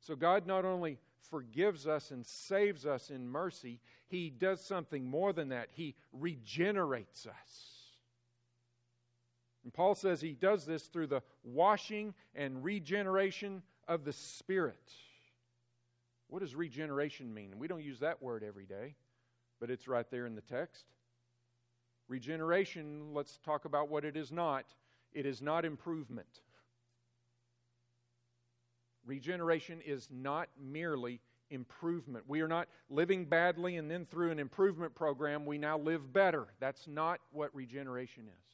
So 0.00 0.16
God 0.16 0.48
not 0.48 0.64
only 0.64 0.98
forgives 1.30 1.86
us 1.86 2.10
and 2.10 2.26
saves 2.26 2.84
us 2.84 3.08
in 3.08 3.28
mercy, 3.28 3.78
He 4.08 4.30
does 4.30 4.60
something 4.60 5.08
more 5.08 5.32
than 5.32 5.50
that. 5.50 5.68
He 5.70 5.94
regenerates 6.12 7.24
us. 7.24 7.78
And 9.62 9.72
Paul 9.72 9.94
says 9.94 10.20
He 10.20 10.32
does 10.32 10.66
this 10.66 10.84
through 10.86 11.06
the 11.06 11.22
washing 11.44 12.14
and 12.34 12.64
regeneration 12.64 13.62
of 13.88 14.04
the 14.04 14.12
Spirit. 14.12 14.92
What 16.28 16.40
does 16.40 16.54
regeneration 16.54 17.32
mean? 17.32 17.58
We 17.58 17.66
don't 17.66 17.82
use 17.82 18.00
that 18.00 18.22
word 18.22 18.44
every 18.46 18.66
day, 18.66 18.94
but 19.60 19.70
it's 19.70 19.88
right 19.88 20.08
there 20.10 20.26
in 20.26 20.34
the 20.34 20.42
text. 20.42 20.84
Regeneration, 22.06 23.14
let's 23.14 23.38
talk 23.38 23.64
about 23.64 23.88
what 23.88 24.04
it 24.04 24.16
is 24.16 24.30
not. 24.30 24.66
It 25.12 25.26
is 25.26 25.40
not 25.42 25.64
improvement. 25.64 26.40
Regeneration 29.06 29.80
is 29.84 30.08
not 30.10 30.48
merely 30.60 31.20
improvement. 31.50 32.24
We 32.28 32.42
are 32.42 32.48
not 32.48 32.68
living 32.90 33.24
badly 33.24 33.76
and 33.76 33.90
then 33.90 34.04
through 34.04 34.30
an 34.30 34.38
improvement 34.38 34.94
program 34.94 35.46
we 35.46 35.56
now 35.56 35.78
live 35.78 36.12
better. 36.12 36.46
That's 36.60 36.86
not 36.86 37.20
what 37.32 37.54
regeneration 37.54 38.24
is. 38.24 38.47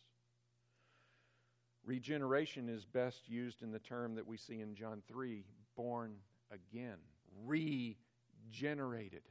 Regeneration 1.85 2.69
is 2.69 2.85
best 2.85 3.29
used 3.29 3.63
in 3.63 3.71
the 3.71 3.79
term 3.79 4.15
that 4.15 4.27
we 4.27 4.37
see 4.37 4.61
in 4.61 4.75
John 4.75 5.03
3 5.07 5.45
born 5.77 6.15
again, 6.51 6.97
regenerated, 7.45 9.23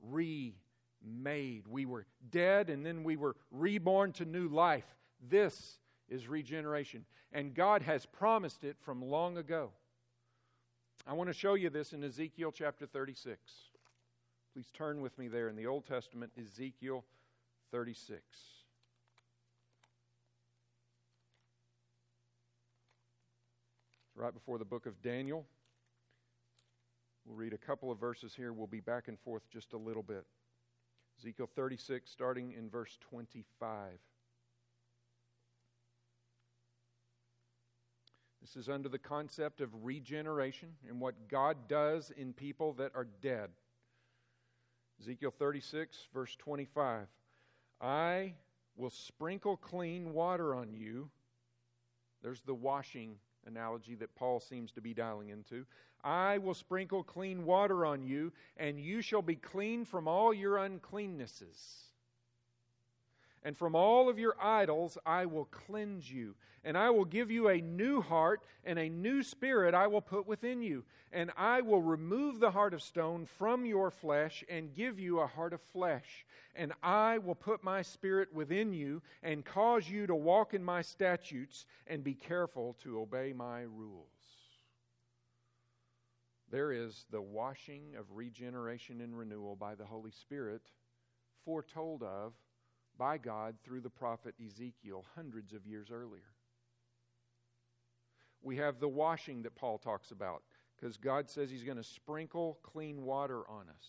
remade. 0.00 0.54
We 1.68 1.86
were 1.86 2.06
dead 2.30 2.70
and 2.70 2.86
then 2.86 3.02
we 3.02 3.16
were 3.16 3.36
reborn 3.50 4.12
to 4.12 4.24
new 4.24 4.48
life. 4.48 4.86
This 5.28 5.78
is 6.08 6.28
regeneration. 6.28 7.04
And 7.32 7.54
God 7.54 7.82
has 7.82 8.06
promised 8.06 8.62
it 8.62 8.76
from 8.80 9.02
long 9.02 9.36
ago. 9.36 9.70
I 11.06 11.12
want 11.12 11.28
to 11.28 11.34
show 11.34 11.54
you 11.54 11.70
this 11.70 11.92
in 11.92 12.04
Ezekiel 12.04 12.52
chapter 12.52 12.86
36. 12.86 13.38
Please 14.52 14.70
turn 14.72 15.00
with 15.00 15.18
me 15.18 15.26
there 15.28 15.48
in 15.48 15.56
the 15.56 15.66
Old 15.66 15.86
Testament, 15.86 16.30
Ezekiel 16.38 17.04
36. 17.72 18.22
It's 24.14 24.22
right 24.22 24.32
before 24.32 24.58
the 24.58 24.64
book 24.64 24.86
of 24.86 25.02
Daniel. 25.02 25.44
We'll 27.26 27.36
read 27.36 27.52
a 27.52 27.58
couple 27.58 27.90
of 27.90 27.98
verses 27.98 28.32
here. 28.32 28.52
We'll 28.52 28.68
be 28.68 28.78
back 28.78 29.08
and 29.08 29.18
forth 29.18 29.42
just 29.50 29.72
a 29.72 29.76
little 29.76 30.04
bit. 30.04 30.24
Ezekiel 31.18 31.48
36, 31.56 32.08
starting 32.08 32.52
in 32.52 32.70
verse 32.70 32.96
25. 33.10 33.98
This 38.40 38.54
is 38.54 38.68
under 38.68 38.88
the 38.88 39.00
concept 39.00 39.60
of 39.60 39.70
regeneration 39.84 40.68
and 40.88 41.00
what 41.00 41.28
God 41.28 41.56
does 41.66 42.12
in 42.16 42.34
people 42.34 42.74
that 42.74 42.92
are 42.94 43.08
dead. 43.20 43.48
Ezekiel 45.00 45.34
36, 45.36 46.06
verse 46.14 46.36
25. 46.36 47.08
I 47.80 48.34
will 48.76 48.90
sprinkle 48.90 49.56
clean 49.56 50.12
water 50.12 50.54
on 50.54 50.72
you. 50.72 51.10
There's 52.22 52.42
the 52.42 52.54
washing 52.54 53.16
analogy 53.46 53.94
that 53.96 54.14
Paul 54.14 54.40
seems 54.40 54.72
to 54.72 54.80
be 54.80 54.94
dialing 54.94 55.28
into. 55.28 55.64
I 56.02 56.38
will 56.38 56.54
sprinkle 56.54 57.02
clean 57.02 57.44
water 57.44 57.86
on 57.86 58.02
you, 58.02 58.32
and 58.56 58.78
you 58.78 59.00
shall 59.00 59.22
be 59.22 59.36
clean 59.36 59.84
from 59.84 60.06
all 60.06 60.34
your 60.34 60.56
uncleannesses. 60.56 61.84
And 63.44 63.56
from 63.56 63.74
all 63.74 64.08
of 64.08 64.18
your 64.18 64.34
idols 64.40 64.96
I 65.04 65.26
will 65.26 65.44
cleanse 65.44 66.10
you. 66.10 66.34
And 66.64 66.78
I 66.78 66.88
will 66.88 67.04
give 67.04 67.30
you 67.30 67.48
a 67.48 67.60
new 67.60 68.00
heart, 68.00 68.42
and 68.64 68.78
a 68.78 68.88
new 68.88 69.22
spirit 69.22 69.74
I 69.74 69.86
will 69.86 70.00
put 70.00 70.26
within 70.26 70.62
you. 70.62 70.84
And 71.12 71.30
I 71.36 71.60
will 71.60 71.82
remove 71.82 72.40
the 72.40 72.50
heart 72.50 72.72
of 72.72 72.82
stone 72.82 73.26
from 73.26 73.66
your 73.66 73.90
flesh, 73.90 74.42
and 74.48 74.74
give 74.74 74.98
you 74.98 75.20
a 75.20 75.26
heart 75.26 75.52
of 75.52 75.60
flesh. 75.60 76.24
And 76.54 76.72
I 76.82 77.18
will 77.18 77.34
put 77.34 77.62
my 77.62 77.82
spirit 77.82 78.32
within 78.32 78.72
you, 78.72 79.02
and 79.22 79.44
cause 79.44 79.86
you 79.90 80.06
to 80.06 80.14
walk 80.14 80.54
in 80.54 80.64
my 80.64 80.80
statutes, 80.80 81.66
and 81.86 82.02
be 82.02 82.14
careful 82.14 82.76
to 82.82 82.98
obey 82.98 83.34
my 83.34 83.60
rules. 83.62 84.08
There 86.50 86.72
is 86.72 87.04
the 87.10 87.20
washing 87.20 87.94
of 87.98 88.06
regeneration 88.12 89.02
and 89.02 89.18
renewal 89.18 89.54
by 89.54 89.74
the 89.74 89.84
Holy 89.84 90.12
Spirit, 90.12 90.62
foretold 91.44 92.02
of 92.02 92.32
by 92.98 93.18
God 93.18 93.56
through 93.64 93.80
the 93.80 93.90
prophet 93.90 94.34
Ezekiel 94.44 95.04
hundreds 95.14 95.52
of 95.52 95.66
years 95.66 95.88
earlier. 95.92 96.22
We 98.42 98.56
have 98.56 98.78
the 98.78 98.88
washing 98.88 99.42
that 99.42 99.54
Paul 99.54 99.78
talks 99.78 100.10
about 100.10 100.42
because 100.76 100.96
God 100.96 101.30
says 101.30 101.50
he's 101.50 101.64
going 101.64 101.78
to 101.78 101.84
sprinkle 101.84 102.58
clean 102.62 103.02
water 103.02 103.48
on 103.48 103.68
us. 103.68 103.86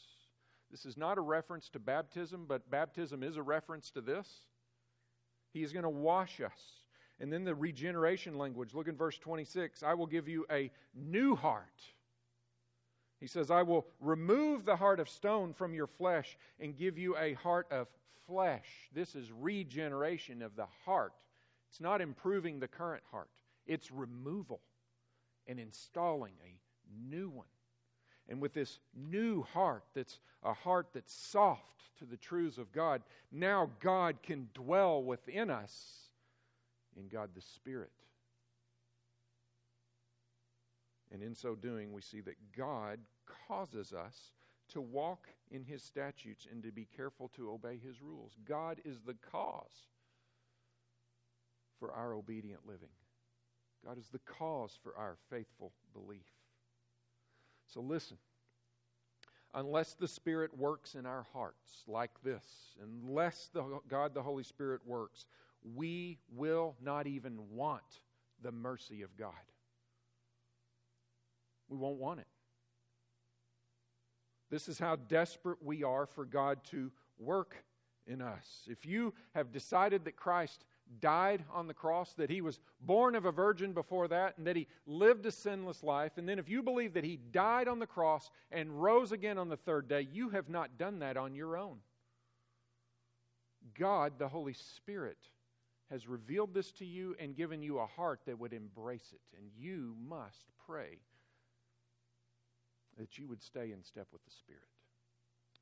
This 0.71 0.85
is 0.85 0.97
not 0.97 1.17
a 1.17 1.21
reference 1.21 1.69
to 1.69 1.79
baptism, 1.79 2.45
but 2.47 2.69
baptism 2.69 3.21
is 3.21 3.37
a 3.37 3.43
reference 3.43 3.91
to 3.91 4.01
this. 4.01 4.27
He 5.51 5.63
is 5.63 5.71
going 5.71 5.83
to 5.83 5.89
wash 5.89 6.41
us. 6.41 6.59
And 7.19 7.31
then 7.31 7.45
the 7.45 7.55
regeneration 7.55 8.37
language. 8.37 8.73
Look 8.73 8.87
in 8.87 8.97
verse 8.97 9.17
26. 9.17 9.83
I 9.83 9.93
will 9.93 10.07
give 10.07 10.27
you 10.27 10.45
a 10.51 10.69
new 10.93 11.35
heart 11.35 11.81
He 13.25 13.29
says, 13.29 13.49
I 13.49 13.63
will 13.63 13.87
remove 14.01 14.65
the 14.65 14.75
heart 14.75 14.99
of 14.99 15.09
stone 15.09 15.51
from 15.51 15.73
your 15.73 15.87
flesh 15.87 16.37
and 16.59 16.77
give 16.77 16.99
you 16.99 17.17
a 17.17 17.33
heart 17.33 17.65
of 17.71 17.87
flesh. 18.27 18.67
This 18.93 19.15
is 19.15 19.31
regeneration 19.31 20.43
of 20.43 20.55
the 20.55 20.67
heart. 20.85 21.11
It's 21.67 21.81
not 21.81 22.01
improving 22.01 22.59
the 22.59 22.67
current 22.67 23.01
heart, 23.09 23.31
it's 23.65 23.89
removal 23.91 24.59
and 25.47 25.59
installing 25.59 26.33
a 26.45 27.09
new 27.09 27.29
one. 27.29 27.47
And 28.29 28.39
with 28.39 28.53
this 28.53 28.77
new 28.95 29.41
heart, 29.41 29.85
that's 29.95 30.19
a 30.43 30.53
heart 30.53 30.89
that's 30.93 31.11
soft 31.11 31.97
to 31.97 32.05
the 32.05 32.17
truths 32.17 32.59
of 32.59 32.71
God, 32.71 33.01
now 33.31 33.71
God 33.79 34.21
can 34.21 34.49
dwell 34.53 35.01
within 35.01 35.49
us 35.49 36.11
in 36.95 37.07
God 37.07 37.31
the 37.33 37.41
Spirit. 37.41 37.89
And 41.11 41.23
in 41.23 41.33
so 41.33 41.55
doing, 41.55 41.91
we 41.91 42.03
see 42.03 42.21
that 42.21 42.35
God 42.55 42.99
causes 43.47 43.93
us 43.93 44.31
to 44.69 44.81
walk 44.81 45.27
in 45.51 45.63
His 45.63 45.83
statutes 45.83 46.47
and 46.51 46.63
to 46.63 46.71
be 46.71 46.87
careful 46.95 47.29
to 47.35 47.51
obey 47.51 47.77
His 47.77 48.01
rules. 48.01 48.35
God 48.47 48.79
is 48.83 49.01
the 49.05 49.15
cause 49.31 49.87
for 51.79 51.91
our 51.91 52.13
obedient 52.13 52.65
living. 52.65 52.89
God 53.85 53.97
is 53.97 54.07
the 54.09 54.19
cause 54.19 54.77
for 54.81 54.95
our 54.97 55.17
faithful 55.29 55.71
belief. 55.93 56.25
So 57.67 57.81
listen. 57.81 58.17
Unless 59.53 59.93
the 59.93 60.07
Spirit 60.07 60.57
works 60.57 60.95
in 60.95 61.05
our 61.05 61.25
hearts 61.31 61.83
like 61.87 62.11
this, 62.23 62.43
unless 62.83 63.49
the, 63.53 63.79
God 63.87 64.13
the 64.13 64.21
Holy 64.21 64.43
Spirit 64.43 64.81
works, 64.85 65.27
we 65.73 66.19
will 66.35 66.75
not 66.81 67.07
even 67.07 67.39
want 67.51 68.01
the 68.41 68.51
mercy 68.51 69.01
of 69.01 69.15
God. 69.15 69.31
We 71.69 71.77
won't 71.77 71.97
want 71.97 72.19
it. 72.19 72.27
This 74.49 74.69
is 74.69 74.79
how 74.79 74.95
desperate 74.95 75.63
we 75.63 75.83
are 75.83 76.05
for 76.05 76.25
God 76.25 76.63
to 76.65 76.91
work 77.17 77.63
in 78.07 78.21
us. 78.21 78.67
If 78.67 78.85
you 78.85 79.13
have 79.33 79.51
decided 79.51 80.05
that 80.05 80.15
Christ 80.15 80.63
died 80.99 81.43
on 81.51 81.67
the 81.67 81.73
cross, 81.73 82.13
that 82.13 82.29
he 82.29 82.41
was 82.41 82.59
born 82.81 83.15
of 83.15 83.25
a 83.25 83.31
virgin 83.31 83.73
before 83.73 84.07
that, 84.09 84.37
and 84.37 84.45
that 84.45 84.55
he 84.55 84.67
lived 84.85 85.25
a 85.25 85.31
sinless 85.31 85.83
life, 85.83 86.17
and 86.17 86.29
then 86.29 86.37
if 86.37 86.47
you 86.47 86.61
believe 86.61 86.93
that 86.93 87.03
he 87.03 87.17
died 87.31 87.67
on 87.67 87.79
the 87.79 87.87
cross 87.87 88.29
and 88.51 88.81
rose 88.81 89.11
again 89.11 89.37
on 89.37 89.49
the 89.49 89.57
third 89.57 89.87
day, 89.87 90.07
you 90.11 90.29
have 90.29 90.49
not 90.49 90.77
done 90.77 90.99
that 90.99 91.17
on 91.17 91.33
your 91.33 91.57
own. 91.57 91.79
God, 93.77 94.19
the 94.19 94.27
Holy 94.27 94.53
Spirit, 94.53 95.17
has 95.89 96.07
revealed 96.07 96.53
this 96.53 96.71
to 96.73 96.85
you 96.85 97.15
and 97.19 97.35
given 97.35 97.63
you 97.63 97.79
a 97.79 97.85
heart 97.85 98.21
that 98.25 98.39
would 98.39 98.53
embrace 98.53 99.11
it, 99.11 99.21
and 99.37 99.49
you 99.57 99.95
must 100.07 100.45
pray 100.67 100.99
that 102.97 103.17
you 103.17 103.27
would 103.27 103.41
stay 103.41 103.71
in 103.71 103.83
step 103.83 104.07
with 104.11 104.23
the 104.23 104.31
Spirit. 104.31 104.67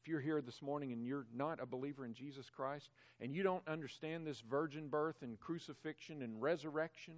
If 0.01 0.09
you're 0.09 0.19
here 0.19 0.41
this 0.41 0.61
morning 0.61 0.91
and 0.91 1.05
you're 1.05 1.25
not 1.33 1.61
a 1.61 1.65
believer 1.65 2.05
in 2.05 2.13
Jesus 2.13 2.49
Christ 2.49 2.89
and 3.21 3.33
you 3.33 3.41
don't 3.41 3.65
understand 3.67 4.27
this 4.27 4.41
virgin 4.41 4.89
birth 4.89 5.21
and 5.21 5.39
crucifixion 5.39 6.21
and 6.21 6.41
resurrection, 6.41 7.13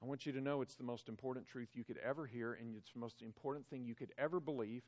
I 0.00 0.06
want 0.06 0.24
you 0.24 0.32
to 0.32 0.40
know 0.40 0.60
it's 0.60 0.76
the 0.76 0.84
most 0.84 1.08
important 1.08 1.46
truth 1.48 1.70
you 1.74 1.82
could 1.82 1.98
ever 1.98 2.26
hear 2.26 2.52
and 2.52 2.76
it's 2.76 2.92
the 2.92 3.00
most 3.00 3.22
important 3.22 3.66
thing 3.68 3.84
you 3.84 3.96
could 3.96 4.12
ever 4.18 4.38
believe. 4.38 4.82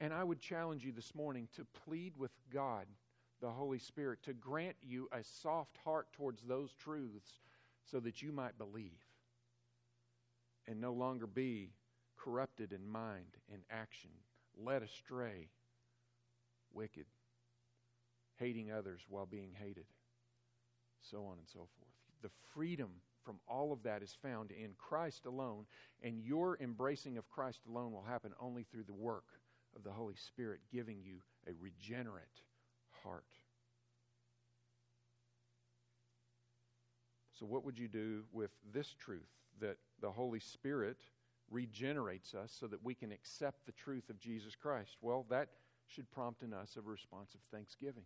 And 0.00 0.12
I 0.12 0.24
would 0.24 0.40
challenge 0.40 0.84
you 0.84 0.90
this 0.92 1.14
morning 1.14 1.48
to 1.54 1.66
plead 1.84 2.16
with 2.16 2.32
God, 2.52 2.86
the 3.40 3.50
Holy 3.50 3.78
Spirit, 3.78 4.22
to 4.24 4.32
grant 4.32 4.76
you 4.82 5.08
a 5.12 5.22
soft 5.22 5.76
heart 5.84 6.08
towards 6.12 6.42
those 6.42 6.72
truths 6.72 7.30
so 7.84 8.00
that 8.00 8.22
you 8.22 8.32
might 8.32 8.58
believe 8.58 9.04
and 10.66 10.80
no 10.80 10.92
longer 10.92 11.26
be 11.26 11.70
corrupted 12.18 12.72
in 12.72 12.86
mind 12.86 13.36
and 13.52 13.62
action, 13.70 14.10
led 14.56 14.82
astray, 14.82 15.48
wicked, 16.72 17.06
hating 18.36 18.70
others 18.70 19.00
while 19.08 19.26
being 19.26 19.52
hated, 19.58 19.86
so 21.00 21.18
on 21.26 21.38
and 21.38 21.48
so 21.48 21.60
forth. 21.60 21.92
The 22.22 22.30
freedom 22.54 22.90
from 23.24 23.38
all 23.46 23.72
of 23.72 23.82
that 23.82 24.02
is 24.02 24.16
found 24.22 24.50
in 24.50 24.70
Christ 24.78 25.26
alone, 25.26 25.66
and 26.02 26.22
your 26.22 26.56
embracing 26.60 27.18
of 27.18 27.28
Christ 27.28 27.60
alone 27.68 27.92
will 27.92 28.04
happen 28.04 28.32
only 28.40 28.64
through 28.64 28.84
the 28.84 28.94
work 28.94 29.24
of 29.76 29.84
the 29.84 29.90
Holy 29.90 30.16
Spirit 30.16 30.60
giving 30.72 31.02
you 31.02 31.18
a 31.46 31.52
regenerate 31.60 32.42
heart. 33.02 33.26
So, 37.38 37.46
what 37.46 37.64
would 37.64 37.78
you 37.78 37.86
do 37.86 38.24
with 38.32 38.50
this 38.72 38.94
truth 38.98 39.28
that 39.60 39.76
the 40.00 40.10
Holy 40.10 40.40
Spirit 40.40 40.98
regenerates 41.50 42.34
us 42.34 42.54
so 42.58 42.66
that 42.66 42.84
we 42.84 42.94
can 42.94 43.12
accept 43.12 43.66
the 43.66 43.72
truth 43.72 44.10
of 44.10 44.18
Jesus 44.18 44.54
Christ? 44.54 44.96
Well, 45.00 45.26
that 45.30 45.48
should 45.86 46.10
prompt 46.10 46.42
in 46.42 46.52
us 46.52 46.76
a 46.76 46.82
response 46.82 47.34
of 47.34 47.40
thanksgiving. 47.50 48.04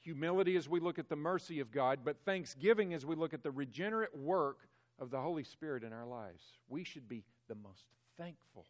Humility 0.00 0.56
as 0.56 0.68
we 0.68 0.80
look 0.80 0.98
at 0.98 1.08
the 1.08 1.16
mercy 1.16 1.60
of 1.60 1.70
God, 1.70 2.00
but 2.04 2.16
thanksgiving 2.24 2.94
as 2.94 3.04
we 3.04 3.16
look 3.16 3.34
at 3.34 3.42
the 3.42 3.50
regenerate 3.50 4.16
work 4.16 4.68
of 4.98 5.10
the 5.10 5.20
Holy 5.20 5.44
Spirit 5.44 5.82
in 5.82 5.92
our 5.92 6.06
lives. 6.06 6.42
We 6.68 6.84
should 6.84 7.08
be 7.08 7.24
the 7.48 7.54
most 7.54 7.84
thankful 8.16 8.66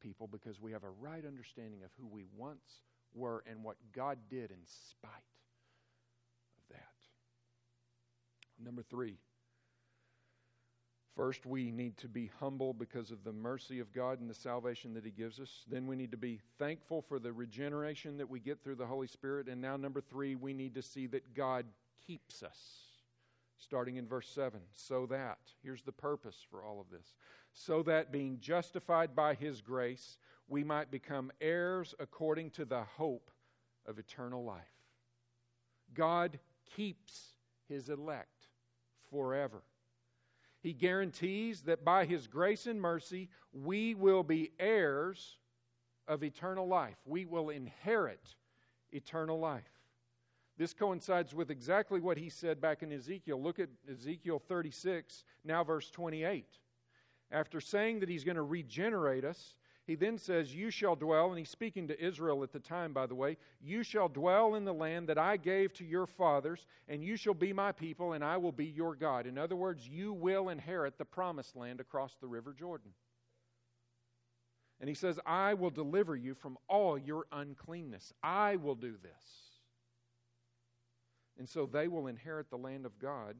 people 0.00 0.26
because 0.26 0.60
we 0.60 0.72
have 0.72 0.82
a 0.82 0.90
right 1.00 1.24
understanding 1.24 1.84
of 1.84 1.90
who 1.98 2.06
we 2.06 2.24
once 2.36 2.82
were 3.14 3.44
and 3.48 3.62
what 3.62 3.76
God 3.92 4.18
did 4.28 4.50
in 4.50 4.58
spite 4.64 5.12
of 6.56 6.76
that. 6.76 6.80
Number 8.64 8.82
three, 8.82 9.18
First, 11.14 11.44
we 11.44 11.70
need 11.70 11.98
to 11.98 12.08
be 12.08 12.30
humble 12.40 12.72
because 12.72 13.10
of 13.10 13.22
the 13.22 13.32
mercy 13.32 13.80
of 13.80 13.92
God 13.92 14.20
and 14.20 14.30
the 14.30 14.34
salvation 14.34 14.94
that 14.94 15.04
He 15.04 15.10
gives 15.10 15.38
us. 15.40 15.64
Then, 15.70 15.86
we 15.86 15.94
need 15.94 16.10
to 16.12 16.16
be 16.16 16.40
thankful 16.58 17.02
for 17.02 17.18
the 17.18 17.32
regeneration 17.32 18.16
that 18.16 18.30
we 18.30 18.40
get 18.40 18.62
through 18.62 18.76
the 18.76 18.86
Holy 18.86 19.06
Spirit. 19.06 19.46
And 19.46 19.60
now, 19.60 19.76
number 19.76 20.00
three, 20.00 20.36
we 20.36 20.54
need 20.54 20.74
to 20.74 20.82
see 20.82 21.06
that 21.08 21.34
God 21.34 21.66
keeps 22.06 22.42
us. 22.42 22.58
Starting 23.58 23.96
in 23.96 24.08
verse 24.08 24.28
7. 24.28 24.60
So 24.72 25.06
that, 25.06 25.38
here's 25.62 25.82
the 25.82 25.92
purpose 25.92 26.36
for 26.50 26.64
all 26.64 26.80
of 26.80 26.90
this. 26.90 27.14
So 27.52 27.82
that 27.82 28.10
being 28.10 28.38
justified 28.40 29.14
by 29.14 29.34
His 29.34 29.60
grace, 29.60 30.16
we 30.48 30.64
might 30.64 30.90
become 30.90 31.30
heirs 31.40 31.94
according 32.00 32.50
to 32.52 32.64
the 32.64 32.84
hope 32.96 33.30
of 33.86 33.98
eternal 33.98 34.44
life. 34.44 34.62
God 35.94 36.38
keeps 36.74 37.34
His 37.68 37.90
elect 37.90 38.46
forever. 39.10 39.62
He 40.62 40.72
guarantees 40.72 41.62
that 41.62 41.84
by 41.84 42.04
His 42.04 42.26
grace 42.26 42.66
and 42.66 42.80
mercy, 42.80 43.28
we 43.52 43.94
will 43.94 44.22
be 44.22 44.52
heirs 44.58 45.38
of 46.08 46.22
eternal 46.22 46.66
life. 46.66 46.96
We 47.04 47.26
will 47.26 47.50
inherit 47.50 48.36
eternal 48.92 49.38
life. 49.38 49.82
This 50.58 50.74
coincides 50.74 51.34
with 51.34 51.50
exactly 51.50 52.00
what 52.00 52.18
he 52.18 52.28
said 52.28 52.60
back 52.60 52.82
in 52.82 52.92
Ezekiel. 52.92 53.42
Look 53.42 53.58
at 53.58 53.70
Ezekiel 53.90 54.38
36, 54.38 55.24
now 55.44 55.64
verse 55.64 55.90
28. 55.90 56.46
After 57.30 57.60
saying 57.60 58.00
that 58.00 58.08
he's 58.08 58.24
going 58.24 58.36
to 58.36 58.42
regenerate 58.42 59.24
us, 59.24 59.54
he 59.86 59.96
then 59.96 60.16
says, 60.16 60.54
You 60.54 60.70
shall 60.70 60.94
dwell, 60.94 61.30
and 61.30 61.38
he's 61.38 61.50
speaking 61.50 61.88
to 61.88 62.04
Israel 62.04 62.42
at 62.42 62.52
the 62.52 62.60
time, 62.60 62.92
by 62.92 63.06
the 63.06 63.14
way, 63.14 63.36
you 63.60 63.82
shall 63.82 64.08
dwell 64.08 64.54
in 64.54 64.64
the 64.64 64.72
land 64.72 65.08
that 65.08 65.18
I 65.18 65.36
gave 65.36 65.72
to 65.74 65.84
your 65.84 66.06
fathers, 66.06 66.66
and 66.88 67.02
you 67.02 67.16
shall 67.16 67.34
be 67.34 67.52
my 67.52 67.72
people, 67.72 68.12
and 68.12 68.24
I 68.24 68.36
will 68.36 68.52
be 68.52 68.66
your 68.66 68.94
God. 68.94 69.26
In 69.26 69.38
other 69.38 69.56
words, 69.56 69.88
you 69.88 70.12
will 70.12 70.50
inherit 70.50 70.98
the 70.98 71.04
promised 71.04 71.56
land 71.56 71.80
across 71.80 72.16
the 72.20 72.28
river 72.28 72.54
Jordan. 72.56 72.92
And 74.80 74.88
he 74.88 74.94
says, 74.94 75.18
I 75.26 75.54
will 75.54 75.70
deliver 75.70 76.16
you 76.16 76.34
from 76.34 76.58
all 76.68 76.98
your 76.98 77.26
uncleanness. 77.32 78.12
I 78.22 78.56
will 78.56 78.74
do 78.74 78.94
this. 79.02 79.24
And 81.38 81.48
so 81.48 81.66
they 81.66 81.88
will 81.88 82.08
inherit 82.08 82.50
the 82.50 82.58
land 82.58 82.84
of 82.84 82.98
God, 82.98 83.36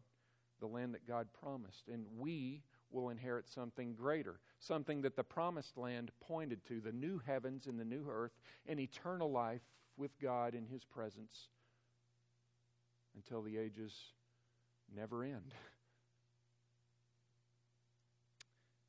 the 0.60 0.66
land 0.66 0.94
that 0.94 1.06
God 1.06 1.28
promised. 1.40 1.88
And 1.88 2.06
we 2.16 2.62
will 2.92 3.10
inherit 3.10 3.48
something 3.48 3.94
greater, 3.94 4.40
something 4.58 5.02
that 5.02 5.16
the 5.16 5.24
promised 5.24 5.76
land 5.76 6.10
pointed 6.20 6.64
to 6.66 6.80
the 6.80 6.92
new 6.92 7.20
heavens 7.26 7.66
and 7.66 7.78
the 7.78 7.84
new 7.84 8.06
earth, 8.10 8.32
and 8.66 8.78
eternal 8.78 9.30
life 9.30 9.62
with 9.96 10.18
God 10.20 10.54
in 10.54 10.66
His 10.66 10.84
presence 10.84 11.48
until 13.14 13.42
the 13.42 13.58
ages 13.58 13.94
never 14.94 15.24
end. 15.24 15.54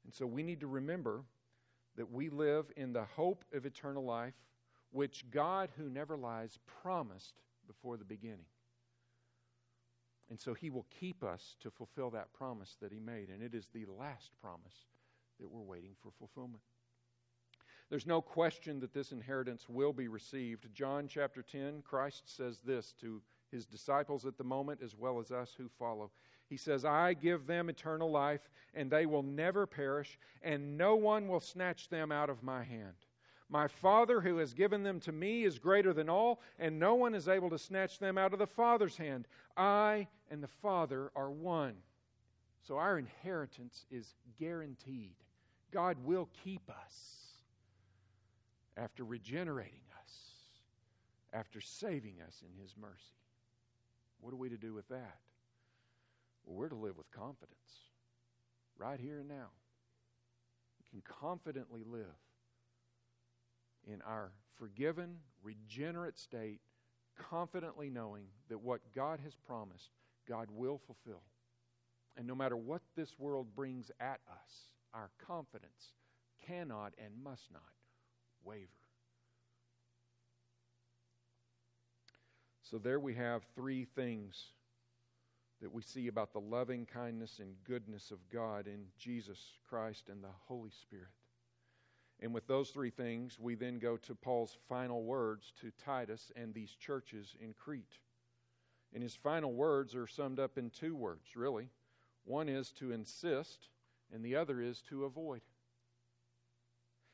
And 0.06 0.14
so 0.14 0.26
we 0.26 0.44
need 0.44 0.60
to 0.62 0.68
remember 0.68 1.24
that 1.96 2.12
we 2.12 2.30
live 2.30 2.66
in 2.76 2.94
the 2.94 3.06
hope 3.16 3.46
of 3.54 3.66
eternal 3.66 4.04
life, 4.04 4.34
which 4.92 5.26
God, 5.32 5.70
who 5.78 5.90
never 5.90 6.18
lies, 6.18 6.58
promised 6.82 7.34
before 7.68 7.98
the 7.98 8.06
beginning. 8.06 8.46
And 10.30 10.40
so 10.40 10.54
he 10.54 10.70
will 10.70 10.86
keep 11.00 11.24
us 11.24 11.56
to 11.62 11.70
fulfill 11.70 12.10
that 12.12 12.34
promise 12.34 12.78
that 12.82 12.92
he 12.92 13.00
made. 13.00 13.30
And 13.30 13.44
it 13.44 13.54
is 13.54 13.68
the 13.74 13.86
last 14.00 14.32
promise 14.42 14.88
that 15.40 15.52
we're 15.52 15.62
waiting 15.62 15.96
for 16.02 16.12
fulfillment. 16.18 16.64
There's 17.90 18.08
no 18.08 18.22
question 18.22 18.80
that 18.80 18.94
this 18.94 19.12
inheritance 19.12 19.68
will 19.70 19.94
be 19.94 20.08
received. 20.08 20.74
John 20.74 21.08
chapter 21.08 21.44
10, 21.44 21.84
Christ 21.84 22.24
says 22.26 22.60
this 22.66 22.94
to 23.02 23.22
his 23.52 23.66
disciples 23.66 24.26
at 24.26 24.38
the 24.38 24.44
moment 24.44 24.82
as 24.84 24.96
well 24.96 25.20
as 25.20 25.32
us 25.32 25.54
who 25.56 25.70
follow. 25.78 26.10
He 26.50 26.58
says, 26.58 26.86
I 26.86 27.14
give 27.14 27.46
them 27.46 27.70
eternal 27.70 28.10
life, 28.10 28.50
and 28.74 28.90
they 28.90 29.06
will 29.06 29.24
never 29.24 29.68
perish, 29.68 30.18
and 30.42 30.78
no 30.78 30.96
one 30.96 31.28
will 31.28 31.40
snatch 31.40 31.90
them 31.90 32.12
out 32.12 32.30
of 32.30 32.44
my 32.44 32.64
hand. 32.64 32.96
My 33.50 33.68
Father 33.68 34.22
who 34.22 34.38
has 34.38 34.54
given 34.54 34.84
them 34.84 35.00
to 35.02 35.12
me 35.12 35.44
is 35.44 35.60
greater 35.60 35.94
than 35.94 36.10
all, 36.10 36.42
and 36.58 36.80
no 36.80 36.96
one 36.96 37.14
is 37.14 37.28
able 37.28 37.50
to 37.52 37.60
snatch 37.60 38.00
them 38.00 38.18
out 38.18 38.34
of 38.34 38.40
the 38.40 38.48
Father's 38.48 38.98
hand. 38.98 39.28
I 39.56 40.08
and 40.32 40.42
the 40.42 40.48
Father 40.48 41.12
are 41.16 41.30
one. 41.30 41.76
So 42.68 42.78
our 42.78 42.98
inheritance 42.98 43.86
is 43.92 44.16
guaranteed. 44.40 45.16
God 45.72 45.98
will 46.04 46.30
keep 46.44 46.70
us 46.70 47.24
after 48.78 49.04
regenerating 49.04 49.84
us, 50.02 50.14
after 51.34 51.62
saving 51.62 52.16
us 52.26 52.42
in 52.42 52.62
His 52.62 52.76
mercy. 52.80 53.20
What 54.22 54.34
are 54.34 54.38
we 54.38 54.50
to 54.50 54.58
do 54.58 54.74
with 54.74 54.88
that? 54.88 55.18
Well, 56.46 56.56
we're 56.56 56.70
to 56.70 56.76
live 56.76 56.98
with 56.98 57.12
confidence 57.12 57.58
right 58.78 59.00
here 59.00 59.20
and 59.20 59.28
now. 59.28 59.50
We 60.80 60.90
can 60.90 61.04
confidently 61.20 61.84
live 61.86 62.16
in 63.88 64.02
our 64.02 64.32
forgiven, 64.58 65.18
regenerate 65.42 66.18
state, 66.18 66.62
confidently 67.18 67.90
knowing 67.90 68.26
that 68.50 68.62
what 68.62 68.82
God 68.96 69.20
has 69.24 69.36
promised, 69.36 69.90
God 70.28 70.48
will 70.52 70.80
fulfill. 70.86 71.22
And 72.16 72.28
no 72.28 72.36
matter 72.36 72.58
what 72.58 72.82
this 72.96 73.18
world 73.18 73.48
brings 73.56 73.92
at 74.00 74.20
us, 74.30 74.70
our 74.94 75.10
confidence 75.26 75.94
cannot 76.46 76.94
and 77.04 77.12
must 77.24 77.52
not 77.52 77.62
waver. 78.44 78.70
So 82.62 82.78
there 82.78 83.00
we 83.00 83.14
have 83.16 83.44
three 83.56 83.86
things 83.86 84.52
that 85.62 85.72
we 85.72 85.82
see 85.82 86.08
about 86.08 86.34
the 86.34 86.40
loving 86.40 86.86
kindness 86.86 87.40
and 87.40 87.56
goodness 87.64 88.12
of 88.12 88.18
God 88.32 88.68
in 88.68 88.86
Jesus 88.98 89.40
Christ 89.70 90.10
and 90.10 90.24
the 90.24 90.28
Holy 90.48 90.72
Spirit. 90.72 91.08
And 92.24 92.34
with 92.34 92.48
those 92.48 92.70
three 92.70 92.90
things, 92.90 93.38
we 93.38 93.56
then 93.56 93.80
go 93.80 93.98
to 93.98 94.16
Paul's 94.16 94.58
final 94.70 95.04
words 95.04 95.52
to 95.60 95.72
Titus 95.84 96.32
and 96.38 96.54
these 96.54 96.72
churches 96.72 97.36
in 97.42 97.54
Crete. 97.54 98.00
And 98.94 99.04
his 99.04 99.14
final 99.14 99.52
words 99.52 99.94
are 99.94 100.08
summed 100.08 100.40
up 100.40 100.58
in 100.58 100.70
two 100.70 100.96
words, 100.96 101.36
really. 101.36 101.68
One 102.24 102.48
is 102.48 102.72
to 102.80 102.94
insist, 102.94 103.68
and 104.14 104.24
the 104.24 104.38
other 104.38 104.62
is 104.62 104.82
to 104.84 105.04
avoid. 105.04 105.42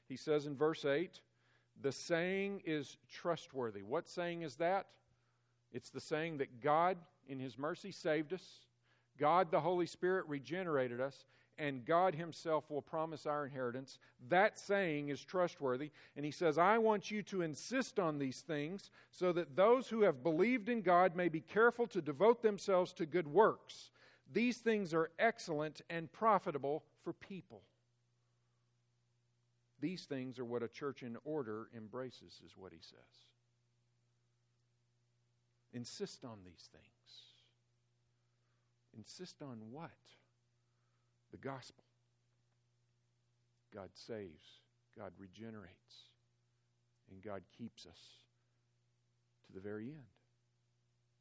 He 0.08 0.16
says 0.16 0.46
in 0.46 0.56
verse 0.56 0.86
8, 0.86 1.20
the 1.82 1.92
saying 1.92 2.62
is 2.64 2.98
trustworthy. 3.12 3.82
What 3.82 4.08
saying 4.08 4.44
is 4.44 4.58
that? 4.58 4.86
It's 5.72 5.90
the 5.90 6.02
saying 6.02 6.38
that 6.38 6.62
God, 6.62 6.98
in 7.28 7.40
His 7.40 7.58
mercy, 7.58 7.92
saved 7.92 8.32
us, 8.32 8.44
God, 9.18 9.50
the 9.50 9.62
Holy 9.62 9.88
Spirit, 9.88 10.26
regenerated 10.28 11.02
us, 11.02 11.26
and 11.60 11.86
God 11.86 12.16
Himself 12.16 12.72
will 12.72 12.82
promise 12.82 13.26
our 13.26 13.46
inheritance. 13.46 14.00
That 14.30 14.58
saying 14.58 15.10
is 15.10 15.24
trustworthy. 15.24 15.92
And 16.16 16.26
He 16.26 16.32
says, 16.32 16.58
I 16.58 16.78
want 16.78 17.12
you 17.12 17.22
to 17.24 17.42
insist 17.42 18.00
on 18.00 18.18
these 18.18 18.40
things 18.40 18.90
so 19.12 19.32
that 19.34 19.56
those 19.56 19.90
who 19.90 20.02
have 20.02 20.24
believed 20.24 20.70
in 20.70 20.82
God 20.82 21.16
may 21.16 21.28
be 21.28 21.42
careful 21.42 21.86
to 21.88 22.02
devote 22.02 22.42
themselves 22.42 22.94
to 22.94 23.06
good 23.06 23.28
works. 23.28 23.92
These 24.32 24.58
things 24.58 24.94
are 24.94 25.12
excellent 25.20 25.82
and 25.90 26.12
profitable 26.12 26.84
for 27.04 27.14
people. 27.14 27.62
These 29.82 30.04
things 30.04 30.40
are 30.40 30.46
what 30.46 30.64
a 30.64 30.68
church 30.68 31.04
in 31.04 31.18
order 31.24 31.70
embraces, 31.76 32.42
is 32.46 32.58
what 32.58 32.74
he 32.74 32.80
says. 32.82 33.28
Insist 35.74 36.26
on 36.26 36.40
these 36.46 36.70
things. 36.72 36.86
Insist 38.98 39.42
on 39.42 39.58
what? 39.72 39.92
The 41.32 41.38
gospel. 41.38 41.84
God 43.74 43.90
saves, 43.94 44.62
God 44.98 45.12
regenerates, 45.18 46.10
and 47.12 47.22
God 47.22 47.42
keeps 47.58 47.86
us 47.86 48.00
to 49.48 49.54
the 49.54 49.60
very 49.60 49.86
end. 49.88 50.08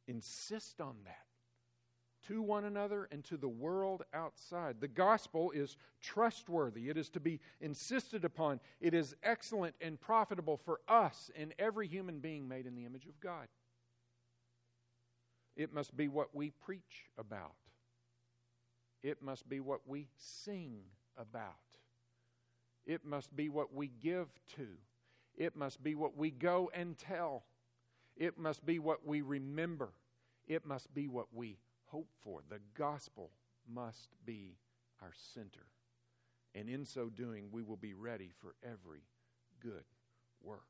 Insist 0.06 0.80
on 0.80 0.96
that 1.04 1.28
to 2.26 2.42
one 2.42 2.64
another 2.64 3.08
and 3.12 3.24
to 3.24 3.36
the 3.36 3.48
world 3.48 4.02
outside. 4.12 4.76
The 4.80 4.88
gospel 4.88 5.50
is 5.50 5.76
trustworthy, 6.00 6.88
it 6.88 6.96
is 6.96 7.08
to 7.10 7.20
be 7.20 7.40
insisted 7.60 8.24
upon, 8.24 8.60
it 8.80 8.94
is 8.94 9.14
excellent 9.22 9.74
and 9.80 10.00
profitable 10.00 10.56
for 10.56 10.80
us 10.88 11.30
and 11.36 11.54
every 11.58 11.86
human 11.86 12.18
being 12.18 12.48
made 12.48 12.66
in 12.66 12.74
the 12.74 12.84
image 12.84 13.06
of 13.06 13.20
God. 13.20 13.48
It 15.56 15.72
must 15.72 15.96
be 15.96 16.08
what 16.08 16.34
we 16.34 16.50
preach 16.50 17.06
about. 17.18 17.54
It 19.02 19.22
must 19.22 19.48
be 19.48 19.60
what 19.60 19.80
we 19.86 20.08
sing 20.16 20.80
about. 21.16 21.54
It 22.86 23.04
must 23.04 23.34
be 23.36 23.48
what 23.48 23.74
we 23.74 23.88
give 23.88 24.28
to. 24.56 24.68
It 25.36 25.54
must 25.54 25.82
be 25.82 25.94
what 25.94 26.16
we 26.16 26.30
go 26.30 26.70
and 26.74 26.98
tell. 26.98 27.44
It 28.16 28.38
must 28.38 28.66
be 28.66 28.78
what 28.78 29.06
we 29.06 29.20
remember. 29.20 29.90
It 30.46 30.66
must 30.66 30.92
be 30.94 31.06
what 31.06 31.26
we 31.32 31.58
hope 31.86 32.08
for. 32.22 32.40
The 32.48 32.60
gospel 32.76 33.30
must 33.72 34.08
be 34.24 34.56
our 35.00 35.12
center. 35.34 35.66
And 36.54 36.68
in 36.68 36.84
so 36.84 37.08
doing, 37.08 37.48
we 37.52 37.62
will 37.62 37.76
be 37.76 37.94
ready 37.94 38.32
for 38.40 38.54
every 38.64 39.02
good 39.60 39.84
work. 40.42 40.62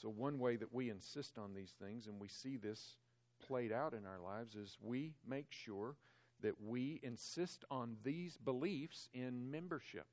So, 0.00 0.08
one 0.08 0.38
way 0.38 0.56
that 0.56 0.72
we 0.72 0.90
insist 0.90 1.38
on 1.38 1.54
these 1.54 1.74
things, 1.82 2.06
and 2.06 2.20
we 2.20 2.28
see 2.28 2.56
this 2.56 2.96
played 3.46 3.72
out 3.72 3.94
in 3.94 4.06
our 4.06 4.20
lives 4.20 4.54
is 4.54 4.76
we 4.82 5.14
make 5.26 5.46
sure 5.50 5.96
that 6.42 6.60
we 6.60 7.00
insist 7.02 7.64
on 7.70 7.96
these 8.04 8.36
beliefs 8.36 9.08
in 9.12 9.50
membership. 9.50 10.06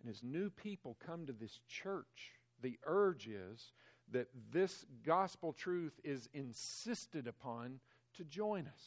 And 0.00 0.10
as 0.10 0.22
new 0.22 0.50
people 0.50 0.96
come 1.04 1.26
to 1.26 1.32
this 1.32 1.60
church, 1.68 2.32
the 2.62 2.78
urge 2.84 3.28
is 3.28 3.72
that 4.12 4.28
this 4.50 4.86
gospel 5.04 5.52
truth 5.52 6.00
is 6.02 6.28
insisted 6.32 7.26
upon 7.26 7.80
to 8.16 8.24
join 8.24 8.66
us. 8.66 8.82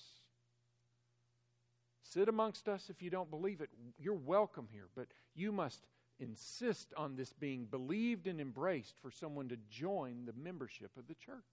Sit 2.04 2.28
amongst 2.28 2.68
us 2.68 2.90
if 2.90 3.02
you 3.02 3.10
don't 3.10 3.30
believe 3.30 3.62
it. 3.62 3.70
You're 3.98 4.14
welcome 4.14 4.68
here, 4.72 4.90
but 4.96 5.08
you 5.36 5.52
must 5.52 5.86
insist 6.20 6.94
on 6.98 7.16
this 7.16 7.34
being 7.34 7.66
believed 7.66 8.28
and 8.28 8.40
embraced 8.40 8.96
for 9.02 9.12
someone 9.12 9.50
to 9.50 9.58
join 9.70 10.26
the 10.26 10.34
membership 10.34 10.92
of 10.98 11.08
the 11.08 11.16
church 11.16 11.44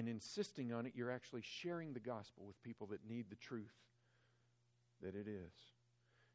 and 0.00 0.08
insisting 0.08 0.72
on 0.72 0.86
it, 0.86 0.92
you're 0.96 1.10
actually 1.10 1.42
sharing 1.42 1.92
the 1.92 2.00
gospel 2.00 2.44
with 2.46 2.60
people 2.62 2.86
that 2.86 3.06
need 3.06 3.26
the 3.28 3.36
truth 3.36 3.76
that 5.02 5.14
it 5.14 5.28
is. 5.28 5.52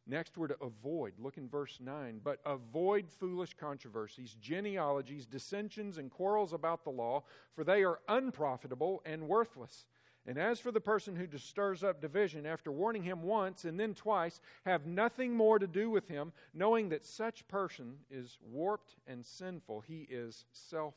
Next, 0.06 0.38
we're 0.38 0.50
to 0.50 0.58
avoid. 0.62 1.14
Look 1.18 1.38
in 1.38 1.50
verse 1.50 1.80
9. 1.82 2.22
But 2.24 2.40
avoid 2.46 3.10
foolish 3.10 3.56
controversies, 3.56 4.36
genealogies, 4.40 5.26
dissensions, 5.26 5.98
and 5.98 6.12
quarrels 6.12 6.54
about 6.54 6.84
the 6.84 6.92
law, 6.92 7.24
for 7.56 7.64
they 7.64 7.84
are 7.84 8.00
unprofitable 8.08 9.02
and 9.04 9.28
worthless. 9.28 9.86
And 10.28 10.38
as 10.38 10.60
for 10.60 10.72
the 10.72 10.80
person 10.80 11.16
who 11.16 11.28
stirs 11.40 11.84
up 11.84 12.02
division, 12.02 12.46
after 12.46 12.72
warning 12.72 13.02
him 13.02 13.24
once 13.24 13.66
and 13.66 13.80
then 13.80 13.96
twice, 13.96 14.42
have 14.64 14.86
nothing 14.86 15.34
more 15.34 15.58
to 15.58 15.68
do 15.68 15.90
with 15.90 16.08
him, 16.08 16.34
knowing 16.54 16.90
that 16.90 17.04
such 17.04 17.48
person 17.48 17.96
is 18.12 18.38
warped 18.44 18.94
and 19.08 19.26
sinful. 19.26 19.82
He 19.82 20.06
is 20.08 20.46
self 20.52 20.94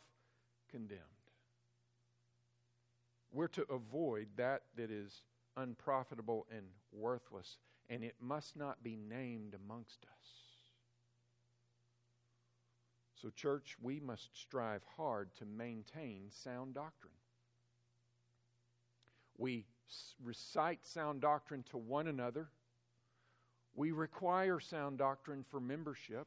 condemned. 0.70 1.17
We're 3.32 3.48
to 3.48 3.66
avoid 3.70 4.28
that 4.36 4.62
that 4.76 4.90
is 4.90 5.22
unprofitable 5.56 6.46
and 6.54 6.66
worthless, 6.92 7.58
and 7.88 8.02
it 8.02 8.14
must 8.20 8.56
not 8.56 8.82
be 8.82 8.96
named 8.96 9.54
amongst 9.54 10.04
us. 10.04 10.28
So, 13.20 13.30
church, 13.30 13.76
we 13.82 13.98
must 13.98 14.36
strive 14.38 14.82
hard 14.96 15.34
to 15.36 15.44
maintain 15.44 16.30
sound 16.30 16.74
doctrine. 16.74 17.12
We 19.36 19.66
recite 20.22 20.86
sound 20.86 21.20
doctrine 21.20 21.64
to 21.70 21.78
one 21.78 22.06
another. 22.06 22.48
We 23.74 23.92
require 23.92 24.60
sound 24.60 24.98
doctrine 24.98 25.44
for 25.50 25.60
membership. 25.60 26.26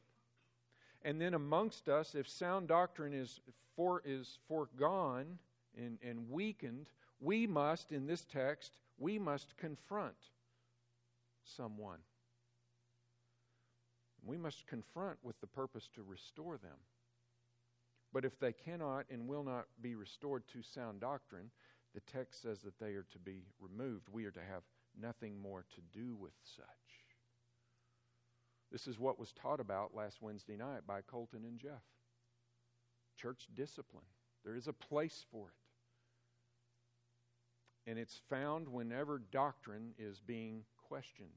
And 1.02 1.20
then 1.20 1.34
amongst 1.34 1.88
us, 1.88 2.14
if 2.14 2.28
sound 2.28 2.68
doctrine 2.68 3.12
is, 3.12 3.40
for, 3.74 4.02
is 4.04 4.38
foregone, 4.46 5.38
and, 5.76 5.98
and 6.02 6.30
weakened, 6.30 6.86
we 7.20 7.46
must, 7.46 7.92
in 7.92 8.06
this 8.06 8.24
text, 8.24 8.76
we 8.98 9.18
must 9.18 9.56
confront 9.56 10.16
someone. 11.44 11.98
We 14.24 14.36
must 14.36 14.66
confront 14.66 15.18
with 15.22 15.40
the 15.40 15.46
purpose 15.46 15.88
to 15.94 16.02
restore 16.02 16.56
them. 16.58 16.78
But 18.12 18.24
if 18.24 18.38
they 18.38 18.52
cannot 18.52 19.06
and 19.10 19.26
will 19.26 19.42
not 19.42 19.66
be 19.80 19.94
restored 19.94 20.44
to 20.52 20.62
sound 20.62 21.00
doctrine, 21.00 21.50
the 21.94 22.00
text 22.00 22.42
says 22.42 22.60
that 22.60 22.78
they 22.78 22.92
are 22.92 23.06
to 23.12 23.18
be 23.18 23.42
removed. 23.60 24.08
We 24.12 24.24
are 24.26 24.30
to 24.30 24.40
have 24.40 24.62
nothing 25.00 25.40
more 25.40 25.64
to 25.74 25.98
do 25.98 26.14
with 26.14 26.32
such. 26.56 26.66
This 28.70 28.86
is 28.86 28.98
what 28.98 29.18
was 29.18 29.32
taught 29.32 29.60
about 29.60 29.94
last 29.94 30.22
Wednesday 30.22 30.56
night 30.56 30.86
by 30.86 31.00
Colton 31.02 31.44
and 31.44 31.58
Jeff. 31.58 31.82
church 33.16 33.46
discipline. 33.54 34.04
There 34.44 34.56
is 34.56 34.66
a 34.68 34.72
place 34.72 35.24
for 35.30 35.48
it. 35.48 35.61
And 37.86 37.98
it's 37.98 38.20
found 38.30 38.68
whenever 38.68 39.18
doctrine 39.18 39.92
is 39.98 40.20
being 40.20 40.62
questioned 40.88 41.28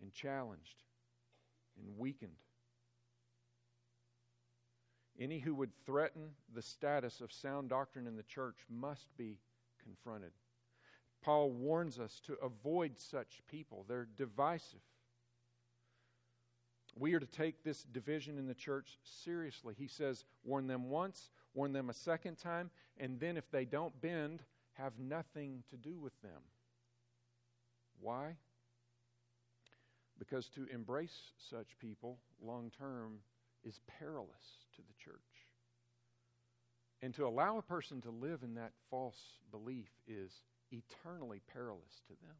and 0.00 0.12
challenged 0.12 0.82
and 1.78 1.98
weakened. 1.98 2.32
Any 5.18 5.38
who 5.38 5.54
would 5.54 5.72
threaten 5.84 6.30
the 6.54 6.62
status 6.62 7.20
of 7.20 7.32
sound 7.32 7.70
doctrine 7.70 8.06
in 8.06 8.16
the 8.16 8.22
church 8.22 8.56
must 8.68 9.08
be 9.16 9.38
confronted. 9.82 10.32
Paul 11.22 11.50
warns 11.50 11.98
us 11.98 12.20
to 12.26 12.34
avoid 12.34 12.98
such 12.98 13.42
people, 13.48 13.84
they're 13.88 14.08
divisive. 14.16 14.80
We 16.98 17.14
are 17.14 17.20
to 17.20 17.26
take 17.26 17.62
this 17.62 17.82
division 17.82 18.38
in 18.38 18.46
the 18.46 18.54
church 18.54 18.98
seriously. 19.02 19.74
He 19.76 19.88
says, 19.88 20.24
warn 20.44 20.66
them 20.66 20.88
once, 20.88 21.30
warn 21.52 21.72
them 21.72 21.90
a 21.90 21.94
second 21.94 22.36
time, 22.36 22.70
and 22.96 23.20
then 23.20 23.36
if 23.36 23.50
they 23.50 23.66
don't 23.66 24.00
bend, 24.00 24.42
have 24.78 24.98
nothing 24.98 25.62
to 25.70 25.76
do 25.76 25.98
with 25.98 26.20
them. 26.22 26.42
Why? 28.00 28.36
Because 30.18 30.48
to 30.50 30.66
embrace 30.72 31.32
such 31.50 31.78
people 31.78 32.18
long 32.42 32.70
term 32.78 33.18
is 33.64 33.80
perilous 33.98 34.66
to 34.76 34.82
the 34.82 34.94
church. 35.02 35.20
And 37.02 37.14
to 37.14 37.26
allow 37.26 37.58
a 37.58 37.62
person 37.62 38.00
to 38.02 38.10
live 38.10 38.42
in 38.42 38.54
that 38.54 38.72
false 38.90 39.20
belief 39.50 39.90
is 40.06 40.32
eternally 40.72 41.42
perilous 41.52 42.02
to 42.08 42.14
them. 42.26 42.36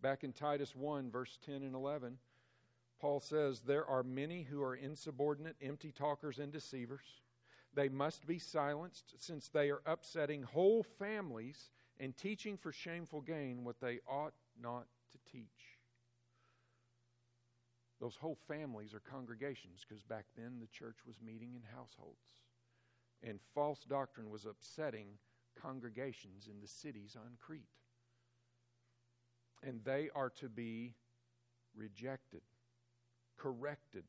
Back 0.00 0.24
in 0.24 0.32
Titus 0.32 0.74
1, 0.74 1.10
verse 1.10 1.38
10 1.44 1.56
and 1.56 1.74
11, 1.74 2.18
Paul 3.00 3.20
says, 3.20 3.60
There 3.60 3.86
are 3.86 4.02
many 4.02 4.42
who 4.42 4.62
are 4.62 4.74
insubordinate, 4.74 5.56
empty 5.60 5.92
talkers, 5.92 6.38
and 6.38 6.52
deceivers. 6.52 7.04
They 7.74 7.88
must 7.88 8.26
be 8.26 8.38
silenced, 8.38 9.14
since 9.18 9.48
they 9.48 9.70
are 9.70 9.82
upsetting 9.86 10.42
whole 10.42 10.82
families 10.82 11.70
and 11.98 12.16
teaching 12.16 12.56
for 12.56 12.72
shameful 12.72 13.22
gain 13.22 13.64
what 13.64 13.80
they 13.80 14.00
ought 14.08 14.34
not 14.60 14.86
to 15.12 15.18
teach. 15.30 15.78
Those 18.00 18.16
whole 18.16 18.38
families 18.48 18.92
are 18.94 19.00
congregations, 19.00 19.86
because 19.88 20.02
back 20.02 20.26
then 20.36 20.58
the 20.60 20.66
church 20.66 20.98
was 21.06 21.20
meeting 21.24 21.54
in 21.54 21.62
households. 21.74 22.42
And 23.22 23.38
false 23.54 23.84
doctrine 23.88 24.28
was 24.30 24.44
upsetting 24.44 25.18
congregations 25.60 26.48
in 26.50 26.60
the 26.60 26.66
cities 26.66 27.16
on 27.16 27.36
Crete 27.38 27.68
and 29.62 29.80
they 29.84 30.10
are 30.14 30.30
to 30.30 30.48
be 30.48 30.94
rejected, 31.74 32.42
corrected, 33.36 34.04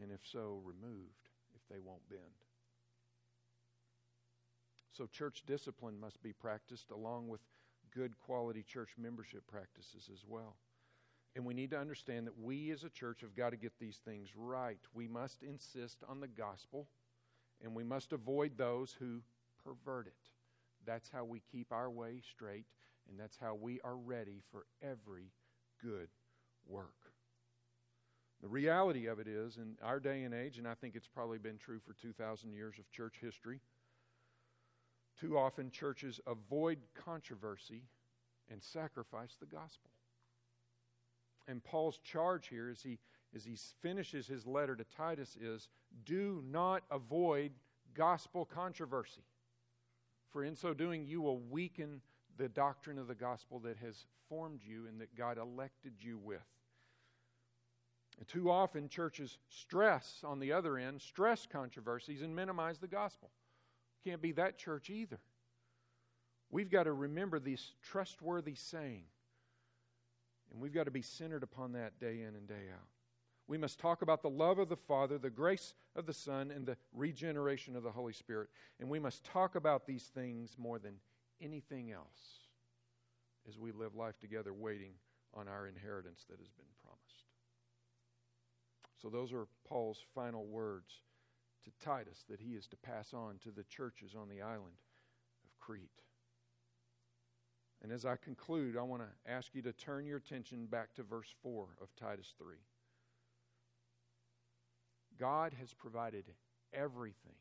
and 0.00 0.10
if 0.10 0.20
so, 0.24 0.60
removed 0.64 1.28
they 1.70 1.78
won't 1.78 2.08
bend. 2.08 2.20
So, 4.92 5.06
church 5.06 5.42
discipline 5.46 5.98
must 5.98 6.22
be 6.22 6.32
practiced 6.32 6.90
along 6.90 7.28
with 7.28 7.40
good 7.92 8.18
quality 8.18 8.62
church 8.62 8.90
membership 8.96 9.46
practices 9.46 10.08
as 10.12 10.24
well. 10.26 10.56
And 11.36 11.44
we 11.44 11.54
need 11.54 11.70
to 11.70 11.78
understand 11.78 12.28
that 12.28 12.38
we 12.38 12.70
as 12.70 12.84
a 12.84 12.90
church 12.90 13.22
have 13.22 13.34
got 13.34 13.50
to 13.50 13.56
get 13.56 13.72
these 13.80 14.00
things 14.04 14.28
right. 14.36 14.78
We 14.92 15.08
must 15.08 15.42
insist 15.42 15.98
on 16.08 16.20
the 16.20 16.28
gospel, 16.28 16.86
and 17.60 17.74
we 17.74 17.82
must 17.82 18.12
avoid 18.12 18.56
those 18.56 18.96
who 19.00 19.22
pervert 19.64 20.06
it. 20.06 20.30
That's 20.86 21.08
how 21.08 21.24
we 21.24 21.42
keep 21.50 21.72
our 21.72 21.90
way 21.90 22.20
straight 22.22 22.66
and 23.08 23.18
that's 23.18 23.36
how 23.36 23.54
we 23.54 23.80
are 23.84 23.96
ready 23.96 24.42
for 24.50 24.66
every 24.82 25.32
good 25.82 26.08
work. 26.66 27.03
The 28.44 28.50
reality 28.50 29.06
of 29.06 29.20
it 29.20 29.26
is, 29.26 29.56
in 29.56 29.78
our 29.82 29.98
day 29.98 30.22
and 30.24 30.34
age, 30.34 30.58
and 30.58 30.68
I 30.68 30.74
think 30.74 30.94
it's 30.94 31.08
probably 31.08 31.38
been 31.38 31.56
true 31.56 31.80
for 31.80 31.94
2,000 31.94 32.52
years 32.52 32.74
of 32.78 32.90
church 32.90 33.14
history, 33.18 33.58
too 35.18 35.38
often 35.38 35.70
churches 35.70 36.20
avoid 36.26 36.76
controversy 36.94 37.84
and 38.50 38.62
sacrifice 38.62 39.36
the 39.40 39.46
gospel. 39.46 39.88
And 41.48 41.64
Paul's 41.64 42.00
charge 42.04 42.48
here 42.48 42.68
as 42.68 42.82
he, 42.82 42.98
as 43.34 43.46
he 43.46 43.56
finishes 43.80 44.26
his 44.26 44.46
letter 44.46 44.76
to 44.76 44.84
Titus 44.94 45.38
is 45.40 45.70
do 46.04 46.44
not 46.46 46.82
avoid 46.90 47.50
gospel 47.94 48.44
controversy. 48.44 49.24
For 50.32 50.44
in 50.44 50.54
so 50.54 50.74
doing, 50.74 51.06
you 51.06 51.22
will 51.22 51.40
weaken 51.40 52.02
the 52.36 52.50
doctrine 52.50 52.98
of 52.98 53.06
the 53.06 53.14
gospel 53.14 53.58
that 53.60 53.78
has 53.78 54.04
formed 54.28 54.60
you 54.62 54.86
and 54.86 55.00
that 55.00 55.16
God 55.16 55.38
elected 55.38 55.94
you 55.98 56.18
with. 56.18 56.44
And 58.18 58.28
too 58.28 58.50
often, 58.50 58.88
churches 58.88 59.38
stress, 59.48 60.20
on 60.24 60.38
the 60.38 60.52
other 60.52 60.78
end, 60.78 61.02
stress 61.02 61.46
controversies 61.50 62.22
and 62.22 62.34
minimize 62.34 62.78
the 62.78 62.86
gospel. 62.86 63.30
Can't 64.04 64.22
be 64.22 64.32
that 64.32 64.58
church 64.58 64.90
either. 64.90 65.18
We've 66.50 66.70
got 66.70 66.84
to 66.84 66.92
remember 66.92 67.40
this 67.40 67.72
trustworthy 67.82 68.54
saying, 68.54 69.04
and 70.52 70.60
we've 70.60 70.74
got 70.74 70.84
to 70.84 70.92
be 70.92 71.02
centered 71.02 71.42
upon 71.42 71.72
that 71.72 71.98
day 71.98 72.20
in 72.20 72.36
and 72.36 72.46
day 72.46 72.68
out. 72.72 72.86
We 73.46 73.58
must 73.58 73.78
talk 73.78 74.02
about 74.02 74.22
the 74.22 74.30
love 74.30 74.58
of 74.58 74.68
the 74.68 74.76
Father, 74.76 75.18
the 75.18 75.30
grace 75.30 75.74
of 75.96 76.06
the 76.06 76.14
Son, 76.14 76.50
and 76.50 76.64
the 76.64 76.76
regeneration 76.92 77.76
of 77.76 77.82
the 77.82 77.90
Holy 77.90 78.12
Spirit. 78.12 78.48
And 78.80 78.88
we 78.88 78.98
must 78.98 79.24
talk 79.24 79.54
about 79.54 79.86
these 79.86 80.04
things 80.14 80.56
more 80.56 80.78
than 80.78 80.94
anything 81.42 81.90
else 81.90 82.48
as 83.48 83.58
we 83.58 83.72
live 83.72 83.94
life 83.94 84.18
together 84.18 84.54
waiting 84.54 84.92
on 85.34 85.48
our 85.48 85.66
inheritance 85.66 86.24
that 86.30 86.38
has 86.38 86.48
been 86.48 86.64
promised. 86.82 86.83
So, 89.04 89.10
those 89.10 89.34
are 89.34 89.46
Paul's 89.68 90.02
final 90.14 90.46
words 90.46 91.02
to 91.66 91.84
Titus 91.84 92.24
that 92.30 92.40
he 92.40 92.52
is 92.54 92.66
to 92.68 92.76
pass 92.78 93.12
on 93.12 93.34
to 93.42 93.50
the 93.50 93.64
churches 93.64 94.14
on 94.18 94.30
the 94.30 94.40
island 94.40 94.78
of 95.44 95.58
Crete. 95.60 95.90
And 97.82 97.92
as 97.92 98.06
I 98.06 98.16
conclude, 98.16 98.78
I 98.78 98.82
want 98.82 99.02
to 99.02 99.30
ask 99.30 99.54
you 99.54 99.60
to 99.60 99.74
turn 99.74 100.06
your 100.06 100.16
attention 100.16 100.64
back 100.64 100.94
to 100.94 101.02
verse 101.02 101.28
4 101.42 101.66
of 101.82 101.94
Titus 102.00 102.32
3. 102.38 102.54
God 105.20 105.52
has 105.60 105.74
provided 105.74 106.24
everything 106.72 107.36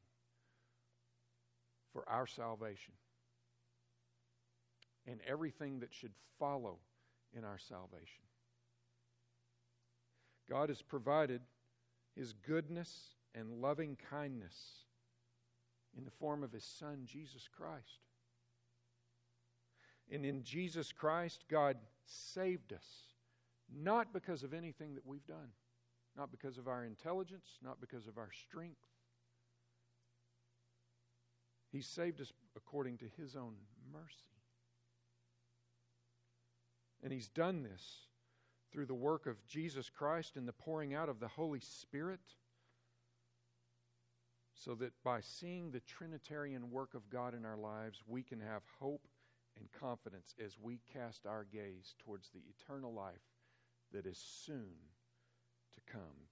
for 1.94 2.04
our 2.10 2.28
salvation 2.28 2.94
and 5.08 5.22
everything 5.26 5.80
that 5.80 5.94
should 5.94 6.12
follow 6.38 6.80
in 7.34 7.46
our 7.46 7.58
salvation. 7.58 8.26
God 10.50 10.68
has 10.68 10.82
provided 10.82 11.40
His 12.16 12.34
goodness 12.34 13.16
and 13.36 13.62
loving 13.62 13.98
kindness 14.10 14.56
in 15.98 16.06
the 16.06 16.12
form 16.12 16.44
of 16.44 16.52
His 16.52 16.64
Son, 16.64 17.04
Jesus 17.06 17.48
Christ. 17.56 18.00
And 20.12 20.26
in 20.26 20.44
Jesus 20.44 20.92
Christ, 20.92 21.46
God 21.50 21.78
saved 22.06 22.74
us, 22.74 22.86
not 23.74 24.14
because 24.14 24.44
of 24.44 24.54
anything 24.54 24.96
that 24.96 25.06
we've 25.06 25.26
done, 25.26 25.50
not 26.18 26.32
because 26.32 26.58
of 26.58 26.68
our 26.68 26.86
intelligence, 26.86 27.46
not 27.64 27.82
because 27.82 28.08
of 28.08 28.18
our 28.18 28.30
strength. 28.32 28.86
He 31.72 31.82
saved 31.82 32.22
us 32.22 32.32
according 32.56 33.00
to 33.00 33.06
His 33.18 33.36
own 33.36 33.56
mercy. 33.92 34.06
And 37.02 37.12
He's 37.12 37.30
done 37.30 37.64
this 37.64 38.08
through 38.74 38.86
the 38.88 38.94
work 38.94 39.28
of 39.28 39.46
Jesus 39.46 39.90
Christ 39.90 40.36
and 40.36 40.48
the 40.48 40.54
pouring 40.54 40.96
out 40.96 41.08
of 41.08 41.20
the 41.20 41.28
Holy 41.28 41.60
Spirit, 41.60 42.20
so 44.56 44.74
that 44.76 44.92
by 45.04 45.20
seeing 45.22 45.70
the 45.70 45.82
Trinitarian 45.82 46.72
work 46.72 46.96
of 46.96 47.10
God 47.10 47.36
in 47.36 47.46
our 47.46 47.58
lives, 47.58 48.02
we 48.08 48.24
can 48.24 48.40
have 48.40 48.64
hope 48.80 49.08
and 49.60 49.68
confidence 49.80 50.34
as 50.44 50.58
we 50.60 50.80
cast 50.92 51.28
our 51.28 51.46
gaze 51.54 51.94
towards 52.04 52.30
the 52.30 52.42
eternal 52.50 52.94
life 52.94 53.14
that 53.92 54.08
is 54.08 54.18
soon 54.18 54.74
to 55.74 55.92
come. 55.92 56.28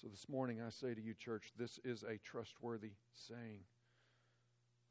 So 0.00 0.06
this 0.08 0.28
morning 0.28 0.60
I 0.64 0.70
say 0.70 0.94
to 0.94 1.00
you, 1.00 1.14
church, 1.14 1.52
this 1.58 1.80
is 1.84 2.04
a 2.04 2.18
trustworthy 2.18 2.92
saying. 3.14 3.60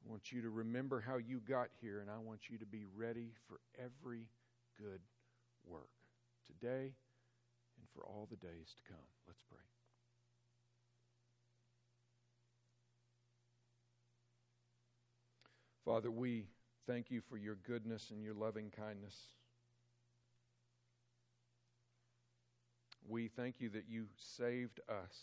I 0.05 0.09
want 0.09 0.33
you 0.33 0.41
to 0.41 0.49
remember 0.49 0.99
how 0.99 1.15
you 1.15 1.39
got 1.47 1.69
here, 1.79 2.01
and 2.01 2.09
I 2.09 2.17
want 2.17 2.49
you 2.49 2.57
to 2.57 2.65
be 2.65 2.83
ready 2.97 3.31
for 3.47 3.61
every 3.79 4.27
good 4.77 4.99
work 5.65 6.03
today 6.47 6.93
and 7.77 7.87
for 7.93 8.03
all 8.05 8.27
the 8.29 8.37
days 8.37 8.73
to 8.75 8.83
come. 8.91 9.05
Let's 9.27 9.43
pray. 9.49 9.59
Father, 15.85 16.09
we 16.09 16.45
thank 16.87 17.11
you 17.11 17.21
for 17.21 17.37
your 17.37 17.55
goodness 17.67 18.09
and 18.11 18.23
your 18.23 18.33
loving 18.33 18.71
kindness. 18.75 19.15
We 23.07 23.27
thank 23.27 23.59
you 23.59 23.69
that 23.69 23.89
you 23.89 24.05
saved 24.17 24.79
us 24.87 25.17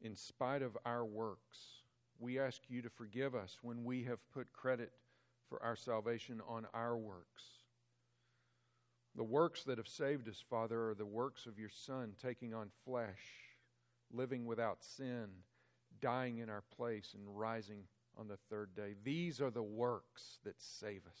in 0.00 0.16
spite 0.16 0.62
of 0.62 0.76
our 0.86 1.04
works. 1.04 1.82
We 2.18 2.38
ask 2.38 2.62
you 2.68 2.80
to 2.80 2.88
forgive 2.88 3.34
us 3.34 3.58
when 3.60 3.84
we 3.84 4.04
have 4.04 4.18
put 4.32 4.52
credit 4.54 4.92
for 5.50 5.62
our 5.62 5.76
salvation 5.76 6.40
on 6.48 6.66
our 6.72 6.96
works. 6.96 7.65
The 9.16 9.24
works 9.24 9.64
that 9.64 9.78
have 9.78 9.88
saved 9.88 10.28
us, 10.28 10.44
Father, 10.50 10.90
are 10.90 10.94
the 10.94 11.06
works 11.06 11.46
of 11.46 11.58
your 11.58 11.70
Son 11.70 12.12
taking 12.22 12.52
on 12.52 12.68
flesh, 12.84 13.22
living 14.12 14.44
without 14.44 14.84
sin, 14.84 15.28
dying 16.02 16.38
in 16.38 16.50
our 16.50 16.62
place, 16.76 17.14
and 17.14 17.24
rising 17.26 17.84
on 18.18 18.28
the 18.28 18.36
third 18.50 18.74
day. 18.74 18.94
These 19.04 19.40
are 19.40 19.50
the 19.50 19.62
works 19.62 20.38
that 20.44 20.60
save 20.60 21.00
us. 21.06 21.20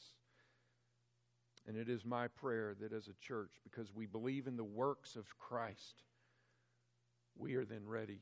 And 1.66 1.76
it 1.76 1.88
is 1.88 2.04
my 2.04 2.28
prayer 2.28 2.76
that 2.80 2.92
as 2.92 3.08
a 3.08 3.26
church, 3.26 3.52
because 3.64 3.94
we 3.94 4.04
believe 4.04 4.46
in 4.46 4.58
the 4.58 4.64
works 4.64 5.16
of 5.16 5.38
Christ, 5.38 6.02
we 7.34 7.54
are 7.54 7.64
then 7.64 7.86
ready 7.86 8.20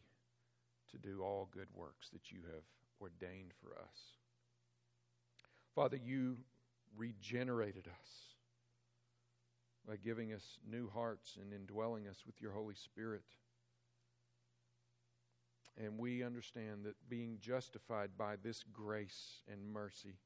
to 0.93 0.99
do 0.99 1.20
all 1.20 1.49
good 1.53 1.68
works 1.75 2.11
that 2.12 2.31
you 2.31 2.39
have 2.53 2.62
ordained 3.01 3.53
for 3.61 3.72
us. 3.72 3.99
Father, 5.75 5.99
you 6.03 6.37
regenerated 6.97 7.89
us 7.89 8.34
by 9.87 9.97
giving 9.97 10.32
us 10.32 10.59
new 10.68 10.89
hearts 10.89 11.37
and 11.41 11.53
indwelling 11.53 12.09
us 12.09 12.22
with 12.26 12.41
your 12.41 12.53
Holy 12.53 12.74
Spirit. 12.74 13.24
And 15.76 15.99
we 15.99 16.22
understand 16.22 16.85
that 16.85 16.95
being 17.09 17.39
justified 17.41 18.11
by 18.16 18.37
this 18.43 18.64
grace 18.72 19.43
and 19.51 19.72
mercy, 19.72 20.16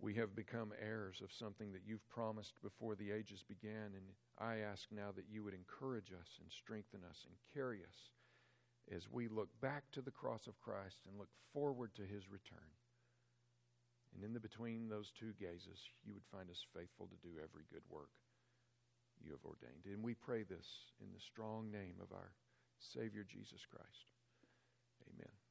we 0.00 0.14
have 0.14 0.36
become 0.36 0.72
heirs 0.80 1.20
of 1.22 1.32
something 1.32 1.72
that 1.72 1.82
you've 1.84 2.08
promised 2.08 2.54
before 2.62 2.94
the 2.94 3.10
ages 3.10 3.42
began. 3.46 3.92
And 3.94 4.14
I 4.38 4.58
ask 4.58 4.86
now 4.92 5.10
that 5.16 5.26
you 5.28 5.42
would 5.42 5.54
encourage 5.54 6.12
us 6.12 6.38
and 6.40 6.50
strengthen 6.50 7.00
us 7.08 7.26
and 7.26 7.34
carry 7.52 7.78
us 7.78 8.94
as 8.94 9.10
we 9.10 9.28
look 9.28 9.48
back 9.60 9.90
to 9.92 10.00
the 10.00 10.12
cross 10.12 10.46
of 10.46 10.60
Christ 10.60 11.00
and 11.06 11.18
look 11.18 11.28
forward 11.52 11.90
to 11.96 12.02
his 12.02 12.30
return. 12.30 12.70
And 14.14 14.24
in 14.24 14.32
the 14.32 14.40
between 14.40 14.88
those 14.88 15.12
two 15.18 15.32
gazes, 15.38 15.90
you 16.06 16.14
would 16.14 16.24
find 16.32 16.48
us 16.48 16.64
faithful 16.72 17.08
to 17.08 17.28
do 17.28 17.34
every 17.42 17.64
good 17.70 17.82
work 17.90 18.08
you 19.24 19.32
have 19.32 19.44
ordained. 19.44 19.86
And 19.86 20.02
we 20.02 20.14
pray 20.14 20.42
this 20.42 20.66
in 21.00 21.12
the 21.12 21.20
strong 21.20 21.70
name 21.70 21.96
of 22.02 22.12
our 22.12 22.32
Savior 22.78 23.24
Jesus 23.28 23.66
Christ. 23.70 24.12
Amen. 25.14 25.47